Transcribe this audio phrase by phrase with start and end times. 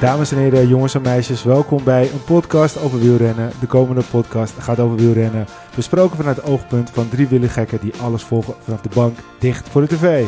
[0.00, 3.50] Dames en heren, jongens en meisjes, welkom bij een podcast over wielrennen.
[3.60, 5.46] De komende podcast gaat over wielrennen,
[5.76, 9.80] besproken vanuit het oogpunt van drie wielergekken die alles volgen vanaf de bank dicht voor
[9.80, 10.26] de tv.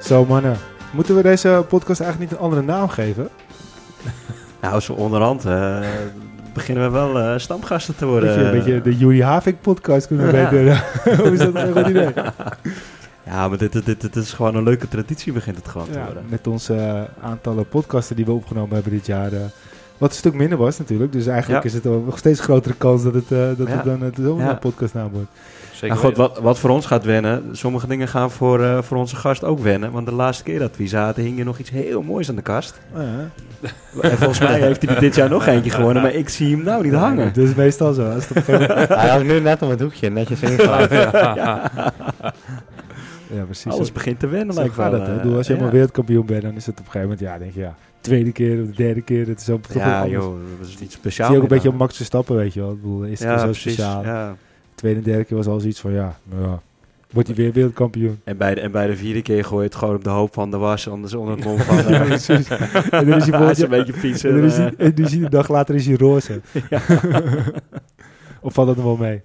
[0.00, 0.56] Zo mannen,
[0.92, 3.28] moeten we deze podcast eigenlijk niet een andere naam geven?
[4.60, 5.80] Nou, zo onderhand eh,
[6.58, 8.28] beginnen we wel eh, stamgasten te worden.
[8.34, 10.84] Beetje, een beetje de Juri Havik podcast kunnen we beter.
[11.20, 12.08] Hoe is dat een goed idee?
[13.26, 16.22] Ja, maar dit, dit, dit is gewoon een leuke traditie begint het gewoon te worden.
[16.28, 19.32] met onze eh, aantallen podcasten die we opgenomen hebben dit jaar.
[19.32, 19.38] eh,
[19.98, 21.12] wat een stuk minder was natuurlijk.
[21.12, 21.68] Dus eigenlijk Ja.
[21.68, 23.74] is het nog steeds grotere kans dat het, eh, dat Ja.
[23.74, 24.54] het dan het zo'n Ja.
[24.54, 25.28] podcastnaam wordt.
[25.72, 28.96] Zeker Nou goed, wat, wat voor ons gaat wennen, sommige dingen gaan voor, eh, voor
[28.96, 29.92] onze gast ook wennen.
[29.92, 32.42] Want de laatste keer dat we zaten, hing er nog iets heel moois aan de
[32.42, 32.78] kast.
[34.00, 36.82] En volgens mij heeft hij dit jaar nog eentje gewonnen, maar ik zie hem nou
[36.84, 37.26] niet hangen.
[37.34, 38.10] Dat is meestal zo.
[38.10, 38.46] Als het
[38.88, 40.90] Hij had nu net om het hoekje, netjes ingevuld.
[40.90, 41.70] ja,
[43.44, 43.72] precies.
[43.72, 44.92] Alles begint te wennen, lijkt wel.
[44.92, 45.06] het.
[45.06, 45.20] hè.
[45.20, 45.42] Eh, als je ja.
[45.48, 48.32] helemaal wereldkampioen bent, dan is het op een gegeven moment, ja, denk je, ja, tweede
[48.32, 49.26] keer of de derde keer.
[49.26, 50.50] Het is zo toch Ja, ook joh, anders.
[50.58, 51.30] dat is iets Zie speciaals.
[51.30, 52.70] je ook een beetje op Max Verstappen, weet je wel.
[52.72, 53.72] Ik bedoel, Ja, keer zo precies.
[53.72, 54.04] speciaal.
[54.04, 54.36] Ja.
[54.74, 56.60] Tweede en derde keer was al zoiets van, ja, ja,
[57.12, 58.20] wordt hij weer wereldkampioen.
[58.24, 60.32] En, bij de, en bij de vierde keer gooi je het gewoon op de hoop
[60.34, 61.76] van de was, anders onder het mond van.
[61.92, 62.48] Ja, precies.
[62.90, 64.30] En dan is hij Hij is volgend een beetje fietsen.
[64.30, 64.58] En dan is eh.
[64.58, 66.40] hij, en die is hij- een dag later is hij roze.
[68.40, 69.20] of valt dat nog wel mee?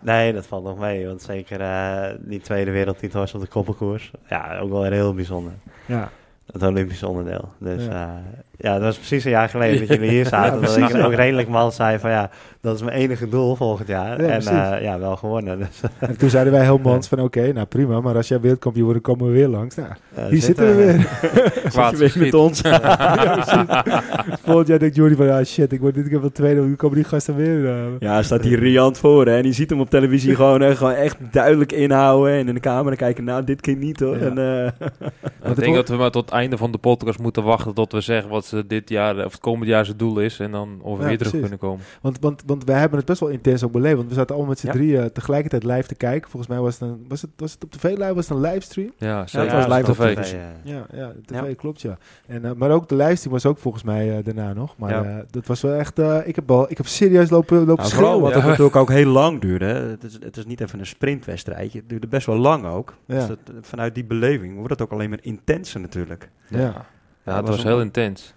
[0.00, 1.06] Nee, dat valt nog mee.
[1.06, 4.10] Want zeker eh, die tweede wereldtitel was op de koppelkoers.
[4.28, 5.52] Ja, ook wel weer heel bijzonder.
[5.86, 6.10] Ja.
[6.52, 7.48] Het Olympisch onderdeel.
[7.58, 7.90] Dus Ja.
[7.92, 8.22] ja.
[8.58, 10.60] Ja, dat was precies een jaar geleden dat jullie hier zaten.
[10.60, 13.88] dat precies, ik ook redelijk mal zei van ja, dat is mijn enige doel volgend
[13.88, 14.22] jaar.
[14.22, 15.58] Ja, en eh, ja, wel gewonnen.
[15.58, 18.84] Dus, En toen zeiden wij heel mans van oké, nou prima, maar als jij wereldkampioen
[18.86, 19.74] wordt, dan komen we weer langs.
[19.74, 21.06] Nou, eh, hier zitten we weer.
[21.70, 22.60] Kwaad Zit je weer met ons.
[22.60, 22.78] Ja,
[23.32, 24.00] precies.
[24.42, 26.96] Volgend jaar denkt Jordi van ja shit, ik word dit keer wel tweede, hoe komen
[26.96, 27.66] die gasten weer?
[27.66, 27.74] eh?
[27.98, 30.92] Ja, staat hier riant voor hè, en je ziet hem op televisie gewoon, hè, gewoon
[30.94, 34.18] echt duidelijk inhouden en in de camera kijken, nou dit keer niet hoor.
[34.18, 34.24] Ja.
[34.26, 37.74] En, eh, ik denk dat we maar tot het einde van de podcast moeten wachten
[37.74, 40.50] tot we zeggen wat ze dit jaar of het komende jaar zijn doel is en
[40.50, 41.48] dan of we Ja, weer terug precies.
[41.50, 41.84] kunnen komen.
[42.00, 44.48] Want, want, want wij hebben het best wel intens ook beleefd, want we zaten allemaal
[44.50, 44.72] met z'n Ja.
[44.72, 46.30] drieën tegelijkertijd live te kijken.
[46.30, 48.42] Volgens mij was het een, was het, was het op tv live, was het een
[48.42, 48.92] livestream?
[48.96, 49.52] Ja, het zeker.
[49.56, 50.14] was Ja, live op tv.
[50.20, 50.32] tv.
[50.62, 51.54] Ja, ja, de tv Ja.
[51.56, 51.98] klopt ja.
[52.26, 54.74] En, eh, maar ook de livestream was ook volgens mij eh, daarna nog.
[54.78, 55.04] Maar Ja.
[55.04, 57.88] eh, dat was wel echt, eh, ik, heb al, ik heb serieus lopen, lopen nou,
[57.88, 58.20] schreeuwen.
[58.20, 58.36] wat Ja.
[58.36, 59.64] het natuurlijk ook heel lang duurde.
[59.64, 59.74] hè.
[59.88, 62.94] Het is, het is niet even een sprintwedstrijdje, het duurde best wel lang ook.
[63.06, 63.14] Ja.
[63.14, 66.28] Dus dat, vanuit die beleving wordt het ook alleen maar intenser natuurlijk.
[66.48, 66.86] Ja.
[67.26, 68.34] Ja, het was heel intens.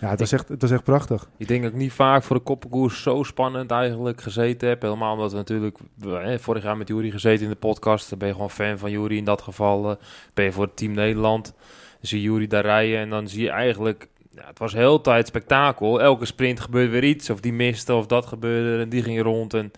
[0.00, 1.28] Ja, het was, echt, het was echt prachtig.
[1.36, 4.82] Ik denk dat ik niet vaak voor de koppenkoers zo spannend eigenlijk gezeten heb.
[4.82, 8.10] Helemaal omdat we natuurlijk we, hè, vorig jaar met Jury gezeten in de podcast.
[8.10, 9.90] Dan ben je gewoon fan van Jury in dat geval.
[9.90, 9.96] eh,
[10.34, 11.44] ben je voor het team Nederland.
[11.44, 11.54] Dan
[12.00, 14.08] zie je Jury daar rijden en dan zie je eigenlijk...
[14.30, 16.00] Ja, het was heel tijd spektakel.
[16.00, 17.30] Elke sprint gebeurde weer iets.
[17.30, 19.54] Of die miste of dat gebeurde en die ging rond.
[19.54, 19.72] En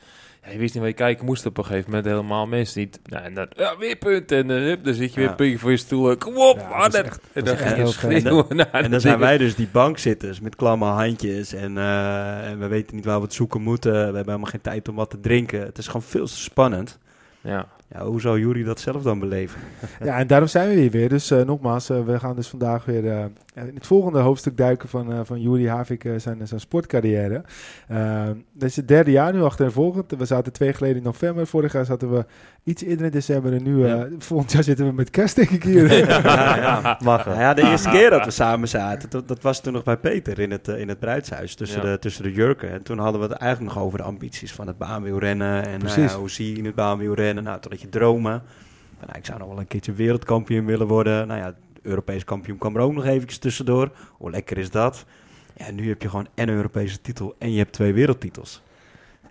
[0.47, 2.07] ja, je wist niet waar je kijken moest op een gegeven moment.
[2.07, 3.01] Helemaal mis niet.
[3.05, 4.33] Nou, en dan, ja, weer punt.
[4.33, 5.27] En hup, dan zit je Ja.
[5.27, 6.11] weer puntje voor je stoel.
[6.11, 6.91] eh, Kom op, Ja, man.
[6.93, 7.11] En-
[8.83, 12.97] dan En zijn wij dus die bankzitters met klamme handjes en, eh, en we weten
[12.97, 13.93] niet waar we het zoeken moeten.
[13.93, 15.61] We hebben helemaal geen tijd om wat te drinken.
[15.61, 16.99] Het is gewoon veel te spannend.
[17.41, 17.67] Ja.
[17.95, 19.61] Ja, hoe zou Jury dat zelf dan beleven?
[20.05, 21.09] Ja, en daarom zijn we hier weer.
[21.09, 23.25] Dus eh, nogmaals, eh, we gaan dus vandaag weer eh,
[23.55, 27.43] in het volgende hoofdstuk duiken van, eh van Juri Havik, eh, zijn, zijn sportcarrière.
[27.89, 28.23] Eh,
[28.53, 30.15] dit is het derde jaar nu achtereenvolgend.
[30.19, 31.47] We zaten twee geleden in november.
[31.47, 32.25] Vorig jaar zaten we
[32.65, 33.53] iets eerder in december.
[33.53, 34.09] En nu, eh, Ja.
[34.19, 35.93] volgend jaar zitten we met kerst, denk ik hier.
[36.25, 36.99] Ja, ja.
[37.05, 39.97] Mag ja, de eerste keer dat we samen zaten, dat, dat was toen nog bij
[39.97, 41.91] Peter in het, in het bruidshuis, tussen, Ja.
[41.93, 42.71] de, tussen de jurken.
[42.71, 45.67] En toen hadden we het eigenlijk nog over de ambities van het baanwielrennen.
[45.67, 47.45] En nou hoe zie je in het baanwielrennen?
[47.45, 48.43] Nou, toen dromen.
[49.01, 51.27] Nou, ik zou nog wel een keertje wereldkampioen willen worden.
[51.27, 53.91] Nou ja, Europees kampioen kwam er ook nog eventjes tussendoor.
[54.13, 55.05] Hoe lekker is dat?
[55.57, 58.63] Ja, nu heb je gewoon en een Europese titel en je hebt twee wereldtitels.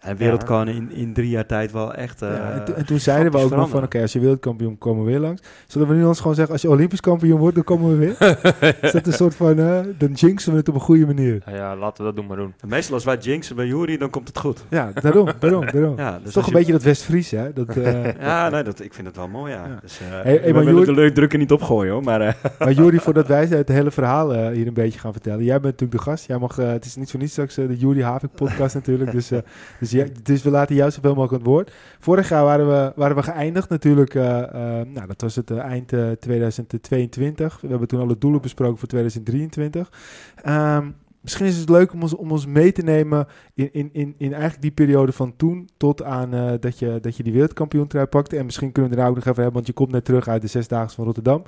[0.03, 0.47] En de wereld Ja.
[0.47, 2.21] kan in, in drie jaar tijd wel echt...
[2.21, 4.77] eh, Ja, en, to- en toen zeiden we ook nog van, oké, als je wereldkampioen
[4.77, 5.41] komen we weer langs.
[5.67, 8.37] Zullen we nu ons gewoon zeggen, als je Olympisch kampioen wordt, dan komen we weer?
[8.81, 11.41] is dat een soort van, eh, dan jinxen we het op een goede manier.
[11.51, 12.53] Ja, laten we dat doen maar doen.
[12.61, 14.65] En Meestal als wij jinxen bij Jury, dan komt het goed.
[14.69, 15.97] Ja, daarom, daarom, daarom.
[15.97, 17.53] Ja, dus is toch een je- beetje dat West-Fries, hè?
[17.53, 19.65] Dat, eh, Ja, nee, dat, ik vind het wel mooi, ja.
[19.67, 19.77] Ja.
[19.81, 22.03] Dus, eh, hey, we maar willen Joeri- de leuk drukken niet opgooien, hoor.
[22.03, 25.43] Maar eh, Maar Juri, voordat wij het hele verhaal eh, hier een beetje gaan vertellen.
[25.43, 26.27] Jij bent natuurlijk de gast.
[26.27, 29.11] Jij mag, eh, het is niet voor niets straks eh, de Juri Havik podcast natuurlijk.
[29.11, 29.39] Dus, eh,
[29.79, 31.71] dus, jij- dus we laten jou zoveel mogelijk het woord.
[31.99, 34.15] Vorig jaar waren we, waren we geëindigd natuurlijk.
[34.15, 37.61] eh, eh, nou, dat was het eh, eind eh, 2022.
[37.61, 39.91] We hebben toen alle doelen besproken voor 2023.
[40.43, 40.87] Ehm,
[41.21, 44.31] misschien is het leuk om ons, om ons mee te nemen in, in, in, in
[44.31, 48.37] eigenlijk die periode van toen tot aan dat, je, dat je die wereldkampioentrui pakte.
[48.37, 50.41] En misschien kunnen we er ook nog even hebben, want je komt net terug uit
[50.41, 51.43] de Zesdaagse van Rotterdam.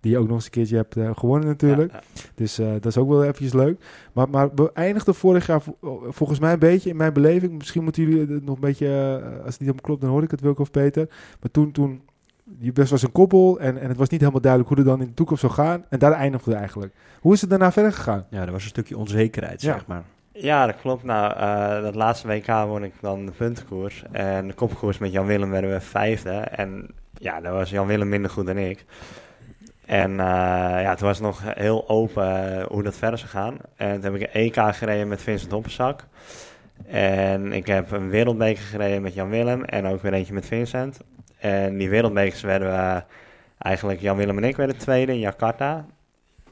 [0.00, 1.92] Die je ook nog eens een keertje hebt eh, gewonnen natuurlijk.
[1.92, 2.00] Ja,
[2.34, 3.78] Dus eh, dat is ook wel eventjes leuk.
[4.12, 5.76] Maar, maar we eindigden vorig jaar vo-
[6.08, 7.52] volgens mij een beetje in mijn beleving.
[7.58, 10.22] Misschien moeten jullie het nog een beetje, eh, als het niet helemaal klopt, dan hoor
[10.22, 11.06] ik het Wilco of Peter.
[11.40, 12.02] Maar toen, toen
[12.58, 15.00] je best was een koppel en, en het was niet helemaal duidelijk hoe het dan
[15.00, 15.84] in de toekomst zou gaan.
[15.88, 16.94] En daar eindigde het eigenlijk.
[17.20, 18.26] Hoe is het daarna verder gegaan?
[18.30, 19.72] Ja, er was een stukje onzekerheid, Ja.
[19.72, 20.02] zeg maar.
[20.32, 21.02] Ja, dat klopt.
[21.04, 24.04] Nou, eh, dat laatste WK won ik dan de puntenkoers.
[24.12, 26.30] En de kopkoers met Jan Willem werden we vijfde.
[26.30, 28.84] En ja, daar was Jan Willem minder goed dan ik.
[29.88, 30.26] En eh,
[30.82, 33.56] ja, het was nog heel open eh, hoe dat verder zou gaan.
[33.76, 36.04] En toen heb ik een EK gereden met Vincent Hoppenzak.
[36.86, 41.00] En ik heb een wereldbeker gereden met Jan Willem en ook weer eentje met Vincent.
[41.38, 43.02] En die wereldbekers werden we,
[43.58, 45.86] eigenlijk Jan Willem en ik werden tweede in Jakarta.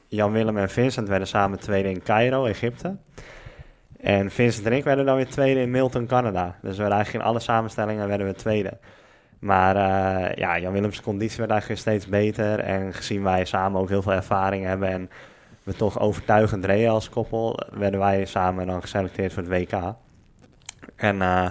[0.06, 2.96] Jan Willem en Vincent werden samen tweede in Cairo, Egypte.
[4.00, 6.44] En Vincent en ik werden dan weer tweede in Milton, Canada.
[6.62, 8.78] Dus we werden eigenlijk in alle samenstellingen werden we tweede.
[9.38, 12.58] Maar eh, ja, Jan Willems conditie werd eigenlijk steeds beter.
[12.58, 15.10] En gezien wij samen ook heel veel ervaring hebben en
[15.62, 19.94] we toch overtuigend reden als koppel, werden wij samen dan geselecteerd voor het WK.
[20.96, 21.48] En eh,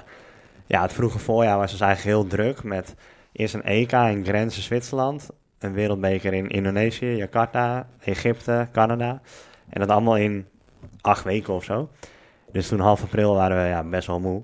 [0.66, 2.96] ja, het vroege voorjaar was dus eigenlijk heel druk met
[3.32, 5.30] eerst een EK in Grenzen, Zwitserland.
[5.60, 9.22] Een wereldbeker in Indonesië, Jakarta, Egypte, Canada.
[9.70, 10.48] En dat allemaal in
[11.02, 11.90] acht weken of zo.
[12.52, 14.44] Dus toen half april waren we ja, best wel moe.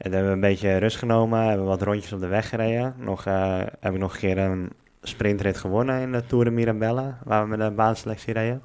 [0.00, 2.94] En hebben we een beetje rust genomen, hebben wat rondjes op de weg gereden.
[2.98, 4.70] Nog, eh, heb ik nog een keer een
[5.02, 8.62] sprintrit gewonnen in de Tour de Mirabella, waar we met de baanselectie reden.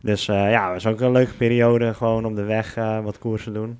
[0.00, 3.18] Dus eh, ja, het was ook een leuke periode, gewoon op de weg eh, wat
[3.18, 3.78] koersen doen.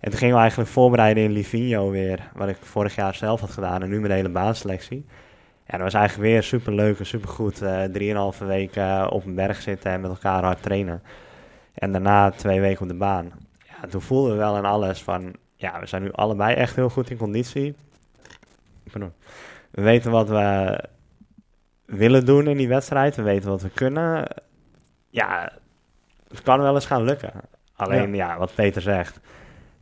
[0.00, 3.50] En toen gingen we eigenlijk voorbereiden in Livigno weer, wat ik vorig jaar zelf had
[3.50, 5.06] gedaan en nu met de hele baanselectie.
[5.66, 7.62] Ja, dat was eigenlijk weer super leuk en super goed.
[7.92, 11.02] drieënhalve weken op een berg zitten en met elkaar hard trainen.
[11.74, 13.32] En daarna twee weken op de baan.
[13.58, 16.90] Ja, toen voelden we wel aan alles van, ja, we zijn nu allebei echt heel
[16.90, 17.74] goed in conditie.
[18.90, 19.12] Pardon.
[19.70, 20.78] We weten wat we
[21.84, 23.16] willen doen in die wedstrijd.
[23.16, 24.26] We weten wat we kunnen.
[25.10, 25.52] Ja,
[26.28, 27.32] het kan wel eens gaan lukken.
[27.76, 29.20] Alleen, ja, wat Peter zegt.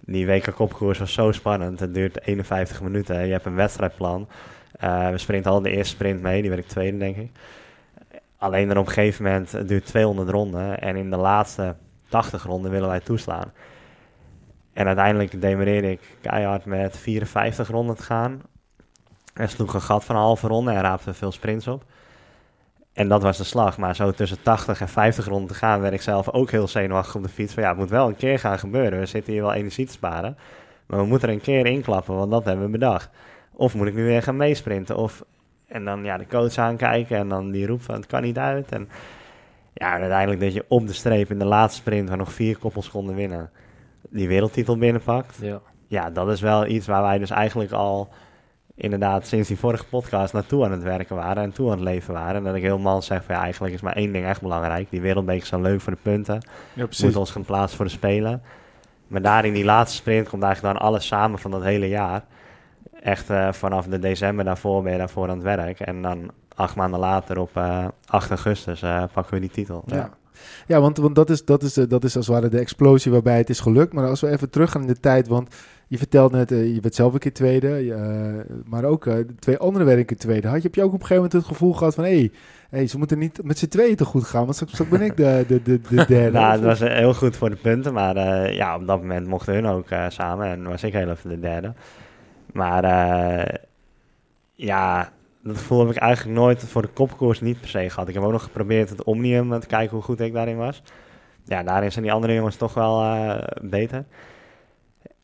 [0.01, 1.81] Die WK-kopkoers was zo spannend.
[1.81, 3.27] Het duurt 51 minuten.
[3.27, 4.29] Je hebt een wedstrijdplan.
[4.73, 6.41] Eh, we sprinten al de eerste sprint mee.
[6.41, 7.31] Die werd ik tweede, denk ik.
[8.37, 10.81] Alleen dan op een gegeven moment, het duurt 200 ronden.
[10.81, 11.77] En in de laatste
[12.09, 13.53] 80 ronden willen wij toeslaan.
[14.73, 18.43] En uiteindelijk demareerde ik keihard met 54 ronden te gaan.
[19.35, 21.85] En sloeg een gat van een halve ronde en raapte veel sprints op.
[22.93, 23.79] En dat was de slag.
[23.79, 27.15] Maar zo tussen 80 en 50 ronden te gaan, werd ik zelf ook heel zenuwachtig
[27.15, 27.55] op de fiets.
[27.55, 28.99] Van ja, het moet wel een keer gaan gebeuren.
[28.99, 30.37] We zitten hier wel energie te sparen.
[30.87, 33.11] Maar we moeten er een keer inklappen, want dat hebben we bedacht.
[33.53, 34.97] Of moet ik nu weer gaan meesprinten?
[34.97, 35.25] Of,
[35.67, 38.73] en dan ja, de coach aankijken en dan die roep van het kan niet uit.
[38.73, 38.89] En
[39.73, 42.91] ja, uiteindelijk dat je op de streep in de laatste sprint, waar nog vier koppels
[42.91, 43.51] konden winnen,
[44.13, 45.37] die wereldtitel binnenpakt.
[45.41, 45.61] Ja.
[45.87, 48.09] Ja, dat is wel iets waar wij dus eigenlijk al
[48.75, 52.15] inderdaad sinds die vorige podcast naartoe aan het werken waren en toe aan het leven
[52.15, 52.35] waren.
[52.35, 54.91] En dat ik helemaal zeg van ja, eigenlijk is maar één ding echt belangrijk.
[54.91, 56.41] Die wereldbekers zijn leuk voor de punten.
[56.73, 58.43] Ja, We moeten ons gaan plaatsen voor de Spelen.
[59.07, 62.25] Maar daar in die laatste sprint komt eigenlijk dan alles samen van dat hele jaar.
[63.03, 65.81] Echt eh, vanaf de december daarvoor ben je daarvoor aan het werk.
[65.81, 69.83] En dan acht maanden later op eh 8 augustus eh, pakken we die titel.
[69.87, 69.97] Ja.
[69.97, 70.11] Ja,
[70.67, 73.37] want, want dat, is, dat, is, eh, dat is als het ware de explosie waarbij
[73.37, 73.93] het is gelukt.
[73.93, 75.55] Maar als we even teruggaan in de tijd, want
[75.89, 79.59] je vertelt net, eh, je bent zelf een keer tweede, eh, maar ook de twee
[79.59, 80.49] anderen werden een keer tweede.
[80.49, 82.31] Had je, heb je ook op een gegeven moment het gevoel gehad van, hé, hey,
[82.71, 85.17] hey, ze moeten niet met z'n tweeën te goed gaan, want straks, straks ben ik
[85.17, 86.39] de, de, de, de derde.
[86.39, 88.17] Nou, het was heel goed voor de punten, maar
[88.55, 91.73] ja, op dat moment mochten hun ook samen en was ik heel even de derde.
[92.53, 92.85] Maar
[94.55, 98.09] ja, dat gevoel heb ik eigenlijk nooit voor de kopkoers niet per se gehad.
[98.09, 100.83] Ik heb ook nog geprobeerd het Omnium te kijken hoe goed ik daarin was.
[101.45, 104.05] Ja, daarin zijn die andere jongens toch wel eh, beter.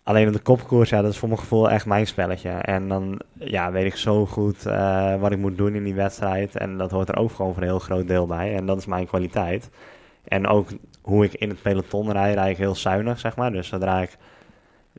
[0.03, 2.51] Alleen op de kopkoers, ja, dat is voor mijn gevoel echt mijn spelletje.
[2.51, 6.57] En dan ja, weet ik zo goed eh, wat ik moet doen in die wedstrijd.
[6.57, 8.55] En dat hoort er ook gewoon voor een heel groot deel bij.
[8.55, 9.71] En dat is mijn kwaliteit.
[10.25, 10.69] En ook
[11.03, 13.53] hoe ik in het peloton rijd, rijd ik heel zuinig, zeg maar.
[13.53, 14.17] Dus zodra ik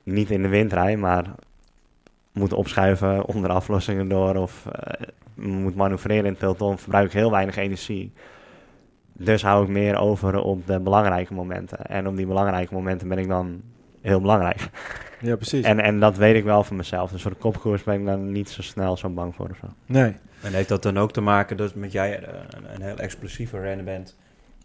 [0.04, 1.26] niet in de wind rijd, maar
[2.32, 7.32] moet opschuiven onder aflossingen door of eh, moet manoeuvreren in het peloton, verbruik ik heel
[7.32, 8.12] weinig energie.
[9.14, 11.86] Dus hou ik meer over op de belangrijke momenten.
[11.86, 13.62] En op die belangrijke momenten ben ik dan
[14.02, 14.70] heel belangrijk.
[15.22, 15.66] ja, precies.
[15.66, 17.12] En, en dat weet ik wel van mezelf.
[17.12, 19.68] Dus voor de kopkoers ben ik dan niet zo snel zo bang voor of zo.
[19.86, 20.16] nee.
[20.42, 23.60] En heeft dat dan ook te maken dat met jij eh, een, een heel explosieve
[23.60, 24.16] renner bent?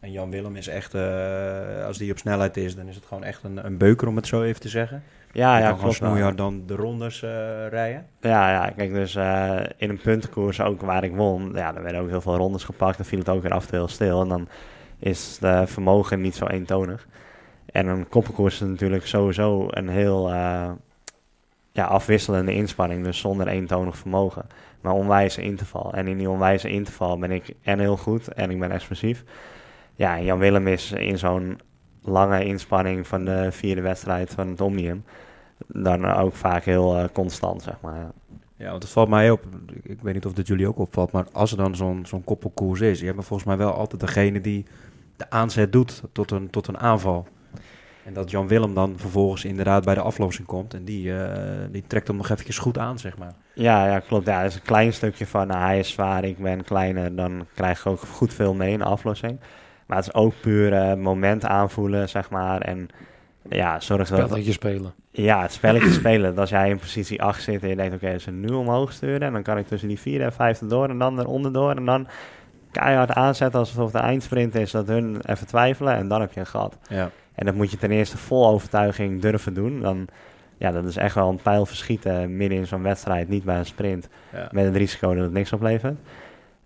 [0.00, 3.24] En Jan Willem is echt, eh, als die op snelheid is, dan is het gewoon
[3.24, 5.02] echt een, een beuker, om het zo even te zeggen.
[5.34, 5.98] Ja, Je ja, kan klopt.
[5.98, 6.08] wel.
[6.08, 7.30] snoeihard dan de rondes eh,
[7.68, 8.06] rijden.
[8.20, 12.00] Ja, ja, kijk, dus eh, in een puntenkoers ook waar ik won, ja, dan werden
[12.00, 12.96] ook heel veel rondes gepakt.
[12.96, 14.20] Dan viel het ook weer af en toe heel stil.
[14.20, 14.48] En dan
[14.98, 17.06] is het vermogen niet zo eentonig.
[17.74, 20.70] En een koppenkoers is natuurlijk sowieso een heel, eh,
[21.72, 24.46] ja, afwisselende inspanning, dus zonder eentonig vermogen.
[24.80, 25.92] Maar onwijze interval.
[25.92, 29.24] En in die onwijze interval ben ik en heel goed en ik ben explosief.
[29.94, 31.60] Ja, en Jan Willem is in zo'n
[32.02, 35.04] lange inspanning van de vierde wedstrijd van het Omnium
[35.66, 38.10] dan ook vaak heel eh, constant, zeg maar.
[38.56, 39.44] Ja, want het valt mij op,
[39.82, 42.80] ik, weet niet of dit jullie ook opvalt, maar als er dan zo'n zo'n koppelkoers
[42.80, 44.64] is, je hebt volgens mij wel altijd degene die
[45.16, 47.26] de aanzet doet tot een, tot een aanval.
[48.04, 51.84] En dat Jan Willem dan vervolgens inderdaad bij de aflossing komt en die, eh, die
[51.86, 53.32] trekt hem nog eventjes goed aan, zeg maar.
[53.54, 54.26] Ja, ja klopt.
[54.26, 57.46] Ja, dat is een klein stukje van nou, hij is zwaar, ik ben kleiner, dan
[57.54, 59.38] krijg je ook goed veel mee in de aflossing.
[59.86, 62.60] Maar het is ook puur uh, moment aanvoelen, zeg maar.
[62.60, 62.88] En
[63.48, 64.28] ja, zorg dat...
[64.28, 64.92] Spelletje spelen.
[65.10, 66.30] Ja, het spelletje spelen.
[66.30, 69.22] Dat als jij in positie 8 zit en je denkt, oké, ze nu omhoog sturen.
[69.22, 71.70] En dan kan ik tussen die vierde en vijfde door en dan eronder door.
[71.70, 72.06] En dan
[72.70, 74.70] keihard aanzetten alsof het de eindsprint is.
[74.70, 76.78] Dat hun even twijfelen en dan heb je een gat.
[76.88, 77.10] Ja.
[77.34, 79.80] En dat moet je ten eerste vol overtuiging durven doen.
[79.80, 80.06] Dan,
[80.56, 83.28] ja, dat is echt wel een pijl verschieten midden in zo'n wedstrijd.
[83.28, 84.08] Niet bij een sprint.
[84.32, 84.48] Ja.
[84.50, 85.98] Met het risico dat het niks oplevert.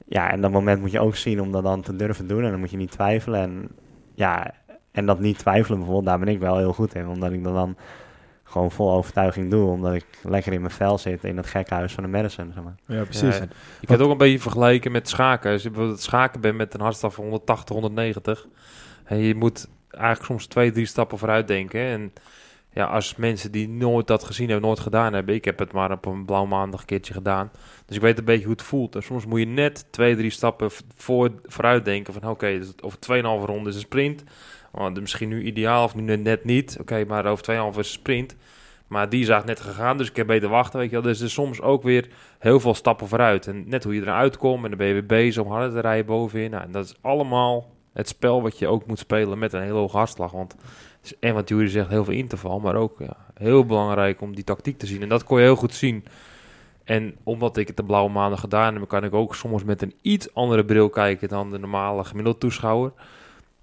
[0.08, 2.44] Ja, en dat moment moet je ook zien om dat dan te durven doen.
[2.44, 3.40] En dan moet je niet twijfelen.
[3.40, 3.68] En
[4.14, 4.54] ja,
[4.98, 7.08] en dat niet twijfelen bijvoorbeeld, daar ben ik wel heel goed in.
[7.08, 7.76] Omdat ik dat dan
[8.44, 9.70] gewoon vol overtuiging doe.
[9.70, 12.50] Omdat ik lekker in mijn vel zit in het gekhuis van de Madison.
[12.54, 12.74] Zeg maar.
[12.86, 13.36] Ja, precies.
[13.36, 13.42] Ja,
[13.80, 15.52] ik kan het ook een beetje vergelijken met schaken.
[15.52, 18.46] Als je bijvoorbeeld schaken bent met een hartslag van 180, 190.
[19.04, 21.80] En je moet eigenlijk soms twee, drie stappen vooruit denken.
[21.80, 22.12] En
[22.72, 25.34] ja, als mensen die nooit dat gezien hebben, nooit gedaan hebben.
[25.34, 27.50] Ik heb het maar op een blauw maandag een keertje gedaan.
[27.86, 28.94] Dus ik weet een beetje hoe het voelt.
[28.94, 32.12] En soms moet je net twee, drie stappen voor, vooruit denken.
[32.12, 34.24] Van oké, okay, dus over 2,5 ronde is een sprint.
[34.78, 36.76] Oh, misschien nu ideaal of nu net niet.
[36.80, 38.36] Oké, maar over 2,5 is sprint.
[38.86, 40.78] Maar die is eigenlijk net gegaan, dus ik heb beter wachten.
[40.78, 41.04] Weet je wel.
[41.04, 42.08] Dus er soms ook weer
[42.38, 43.46] heel veel stappen vooruit.
[43.46, 46.06] En net hoe je eruit komt en dan ben je bezig om harder te rijden
[46.06, 46.50] bovenin.
[46.50, 49.78] Nou, en dat is allemaal het spel wat je ook moet spelen met een hele
[49.78, 50.32] hoge hartslag.
[50.32, 50.56] Want
[51.20, 54.78] en wat jullie zegt, heel veel interval, maar ook ja, heel belangrijk om die tactiek
[54.78, 55.02] te zien.
[55.02, 56.04] En dat kon je heel goed zien.
[56.84, 59.94] En omdat ik het de blauwe maanden gedaan heb, kan ik ook soms met een
[60.02, 62.92] iets andere bril kijken dan de normale gemiddelde toeschouwer.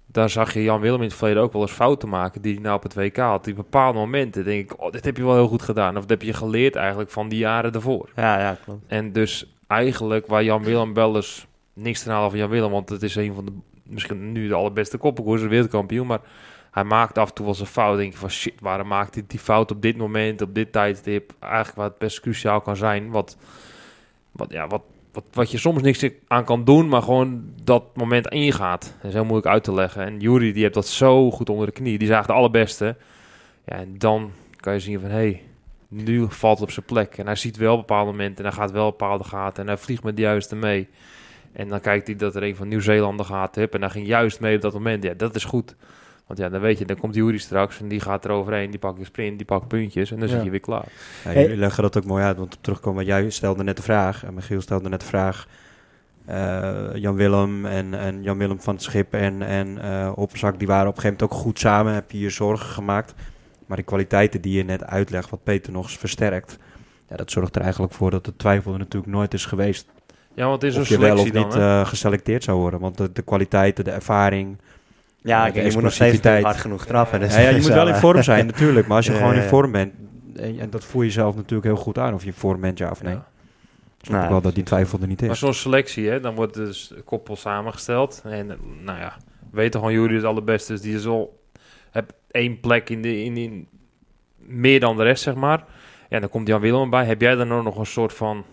[0.06, 2.62] Daar zag je Jan Willem in het verleden ook wel eens fouten maken die hij
[2.62, 3.44] nou op het WK had.
[3.44, 5.96] Die bepaalde momenten denk ik, oh, dit heb je wel heel goed gedaan.
[5.96, 8.10] Of dat heb je geleerd eigenlijk van die jaren ervoor.
[8.16, 8.84] Ja, ja, klopt.
[8.86, 12.88] En dus eigenlijk waar Jan Willem wel eens niks te halen van Jan Willem, want
[12.88, 13.52] het is een van de
[13.88, 16.20] misschien nu de allerbeste koppenkoers, wereldkampioen, maar
[16.70, 17.96] hij maakt af en toe wel eens een fout.
[17.96, 21.32] Denk je van shit, waarom maakt hij die fout op dit moment, op dit tijdstip?
[21.40, 23.10] Eigenlijk wat best cruciaal kan zijn.
[23.10, 23.36] Wat,
[24.32, 24.82] wat, ja, wat,
[25.32, 28.94] wat, je soms niks aan kan doen, maar gewoon dat moment ingaat.
[28.96, 30.04] Dat is heel moeilijk uit te leggen.
[30.04, 31.98] En Jury die heeft dat zo goed onder de knie.
[31.98, 32.96] Die eigenlijk de allerbeste.
[33.64, 35.42] Ja, en dan kan je zien van hé, hey,
[35.88, 37.18] nu valt het op zijn plek.
[37.18, 40.02] En hij ziet wel bepaalde momenten en hij gaat wel bepaalde gaten en hij vliegt
[40.02, 40.88] met de juiste mee.
[41.52, 44.56] En dan kijkt hij dat er een van Nieuw-Zeeland gaat en hij ging juist mee
[44.56, 45.02] op dat moment.
[45.02, 45.74] Ja, dat is goed.
[46.26, 48.70] Want ja, dan weet je, dan komt Jury straks en die gaat er overheen.
[48.70, 50.34] Die pakt je sprint, die pakt puntjes en dan ja.
[50.34, 50.88] zit je weer klaar.
[51.24, 54.24] Ja, jullie leggen dat ook mooi uit, want op terugkomen, jij stelde net de vraag,
[54.24, 55.46] en Michiel stelde net de vraag.
[56.30, 60.66] Uh, Jan Willem en, en Jan Willem van het Schip en, en uh, Opperzak, die
[60.66, 61.94] waren op een gegeven moment ook goed samen.
[61.94, 63.14] Heb je je zorgen gemaakt.
[63.66, 66.58] Maar de kwaliteiten die je net uitlegt, wat Peter nog eens versterkt,
[67.08, 69.86] ja, dat zorgt er eigenlijk voor dat de twijfel er natuurlijk nooit is geweest.
[70.34, 72.80] Ja, want is of je wel of niet uh, geselecteerd zou worden.
[72.80, 74.58] Want de, de kwaliteiten, de ervaring,
[75.26, 77.20] ja, je moet nog steeds hard genoeg trappen.
[77.20, 78.86] Dus ja, ja, je moet wel in vorm zijn natuurlijk.
[78.86, 79.92] Maar als je gewoon in vorm bent,
[80.36, 82.78] en, en, dat voel je zelf natuurlijk heel goed aan of je in vorm bent,
[82.78, 83.18] ja of nee.
[84.02, 85.26] Snap nou, wel dat die twijfel er niet is.
[85.26, 88.22] Maar zo'n selectie, hè, dan wordt dus koppel samengesteld.
[88.24, 88.46] En
[88.82, 89.16] nou ja,
[89.50, 90.72] weten gewoon jullie het allerbeste.
[90.72, 91.42] Dus die is al,
[91.90, 93.68] heb één plek in, de, in, in
[94.36, 95.64] meer dan de rest, zeg maar.
[96.08, 97.04] Ja, dan komt Jan Willem bij.
[97.04, 98.44] Heb jij dan nog een soort van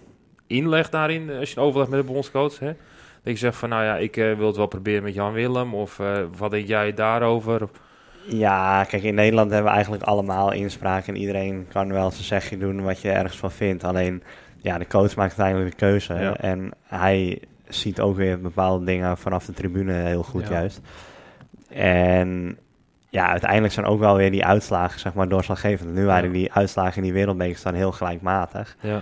[0.48, 2.72] inleg daarin, als je overlegt met de bondscoach, hè?
[3.24, 5.74] Dat je zegt van, nou ja, ik uh, wil het wel proberen met Jan Willem.
[5.74, 7.70] Of uh, wat denk jij daarover?
[8.28, 11.08] Ja, kijk, in Nederland hebben we eigenlijk allemaal inspraak.
[11.08, 13.84] En iedereen kan wel zijn zegje doen wat je ergens van vindt.
[13.84, 14.24] Alleen,
[14.58, 16.14] ja, de coach maakt uiteindelijk de keuze.
[16.14, 16.36] Ja.
[16.36, 20.54] En hij ziet ook weer bepaalde dingen vanaf de tribune heel goed ja.
[20.54, 20.82] juist.
[21.70, 22.58] En
[23.10, 25.94] ja, uiteindelijk zijn ook wel weer die uitslagen, zeg maar, doorslaggevend.
[25.94, 28.76] Nu waren die uitslagen in die wereldbeker staan heel gelijkmatig.
[28.80, 29.02] Ja.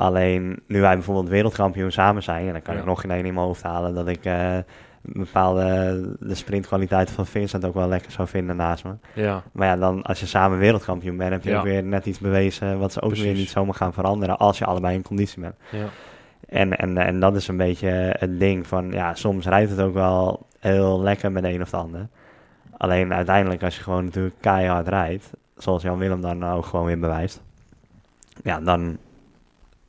[0.00, 2.80] Alleen nu wij bijvoorbeeld wereldkampioen samen zijn, en dan kan ja.
[2.80, 4.56] ik nog geen één in mijn hoofd halen dat ik uh,
[5.00, 8.92] bepaalde de sprintkwaliteit van Vincent ook wel lekker zou vinden naast me.
[9.14, 9.42] Ja.
[9.52, 11.58] Maar ja, dan als je samen wereldkampioen bent, heb je ja.
[11.58, 13.26] ook weer net iets bewezen wat ze ook Precies.
[13.26, 15.56] weer niet zomaar gaan veranderen als je allebei in conditie bent.
[15.70, 15.86] Ja.
[16.48, 19.94] En, en, en dat is een beetje het ding van, ja, soms rijdt het ook
[19.94, 22.08] wel heel lekker met de een of de ander.
[22.76, 26.98] Alleen uiteindelijk als je gewoon natuurlijk keihard rijdt, zoals Jan Willem dan ook gewoon weer
[26.98, 27.42] bewijst,
[28.42, 28.98] ja, dan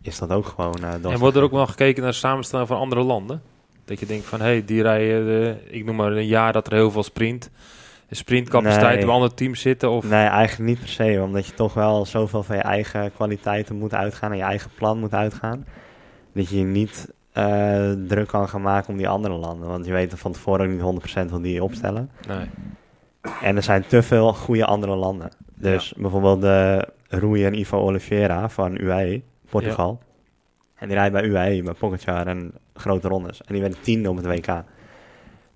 [0.01, 0.77] is dat ook gewoon...
[0.81, 3.41] Uh, en wordt er ook wel gekeken naar samenstelling van andere landen?
[3.86, 6.74] Dat je denkt van, hé, hey, die rijden, ik noem maar een jaar dat er
[6.74, 7.50] heel veel sprint.
[8.10, 9.03] sprintcapaciteit Nee.
[9.03, 9.89] op andere teams zitten?
[9.91, 11.20] Of, Nee, eigenlijk niet per se.
[11.24, 15.00] Omdat je toch wel zoveel van je eigen kwaliteiten moet uitgaan en je eigen plan
[15.00, 15.65] moet uitgaan.
[16.34, 19.67] Dat je je niet eh, druk kan gaan maken om die andere landen.
[19.67, 22.10] Want je weet van tevoren ook niet 100% wat die opstellen.
[22.27, 22.46] nee.
[23.41, 25.29] En er zijn te veel goede andere landen.
[25.55, 30.00] Dus bijvoorbeeld de Rui en Ivo Oliveira van UAE, Portugal.
[30.75, 33.41] En die rijden bij UAE, bij Pogacar en grote rondes.
[33.41, 34.63] En die werden tiende op het WK.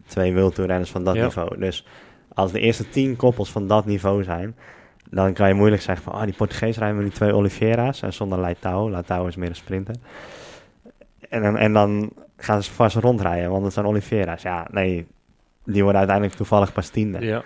[0.08, 1.24] Twee World Tour van dat Ja.
[1.24, 1.60] niveau.
[1.60, 1.86] Dus
[2.34, 4.56] als de eerste tien koppels van dat niveau zijn...
[5.10, 6.14] dan kan je moeilijk zeggen van...
[6.14, 8.02] ah, die Portugees rijden met die twee Oliveira's...
[8.02, 8.90] en zonder Leitao.
[8.90, 9.96] Leitao is meer een sprinter.
[11.30, 14.42] En dan, en dan gaan ze vast rondrijden, want het zijn Oliveira's.
[14.42, 15.08] Ja, nee,
[15.64, 17.25] die worden uiteindelijk toevallig pas tiende.
[17.25, 17.44] Ja.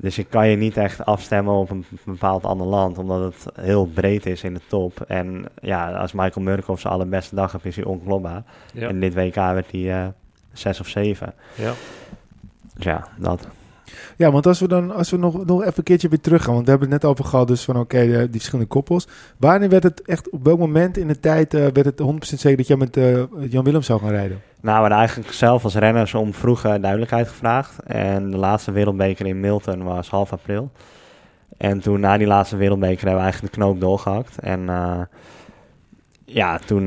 [0.00, 3.86] Dus je kan je niet echt afstemmen op een bepaald ander land, omdat het heel
[3.86, 5.00] breed is in de top.
[5.00, 8.42] En ja, als Michael Murkoff zijn allerbeste dag heeft, is hij onklopbaar.
[8.72, 8.88] Ja.
[8.88, 10.06] En dit WK werd hij eh,
[10.52, 11.34] zes of zeven.
[11.54, 11.72] ja.
[12.74, 13.48] Dus ja, dat.
[14.16, 16.52] Ja, want als we dan als we nog, nog even een keertje weer terug gaan,
[16.52, 19.08] want we hebben het net over gehad, dus van oké, eh, die verschillende koppels.
[19.36, 22.56] Wanneer werd het echt, op welk moment in de tijd eh, werd het 100% zeker
[22.56, 24.40] dat jij met eh, Jan Willem zou gaan rijden?
[24.60, 27.82] Nou, we hadden eigenlijk zelf als renners om vroege duidelijkheid gevraagd.
[27.82, 30.70] En de laatste wereldbeker in Milton was half april.
[31.56, 34.38] En toen na die laatste wereldbeker hebben we eigenlijk de knoop doorgehakt.
[34.38, 34.60] En
[36.24, 36.86] ja, toen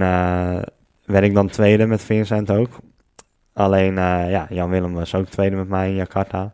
[1.06, 2.70] werd ik dan tweede met Vincent ook.
[3.54, 6.54] Alleen, ja, Jan Willem was ook tweede met mij in Jakarta.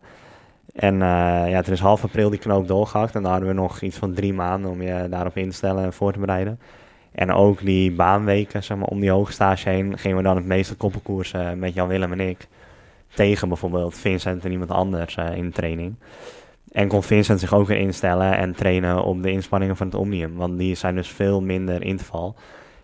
[0.77, 3.15] En eh, ja, toen is half april die knoop doorgehakt.
[3.15, 5.84] En dan hadden we nog iets van drie maanden om je daarop in te stellen
[5.84, 6.60] en voor te bereiden.
[7.12, 10.75] En ook die baanweken, zeg maar, om die hoogstage heen, gingen we dan het meeste
[10.75, 12.48] koppelkoersen met Jan Willem en ik.
[13.13, 15.96] Tegen bijvoorbeeld Vincent en iemand anders eh, in de training.
[16.72, 20.36] En kon Vincent zich ook weer instellen en trainen op de inspanningen van het Omnium.
[20.36, 22.36] Want die zijn dus veel minder interval.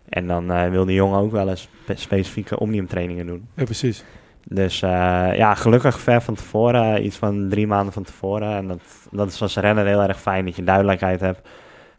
[0.09, 3.47] En dan eh, wil die jongen ook wel eens spe- specifieke Omnium trainingen doen.
[3.55, 4.03] Ja, precies.
[4.45, 4.89] Dus eh,
[5.35, 8.55] ja, gelukkig ver van tevoren, iets van drie maanden van tevoren.
[8.55, 8.81] En dat,
[9.12, 11.47] dat is als renner heel erg fijn, dat je duidelijkheid hebt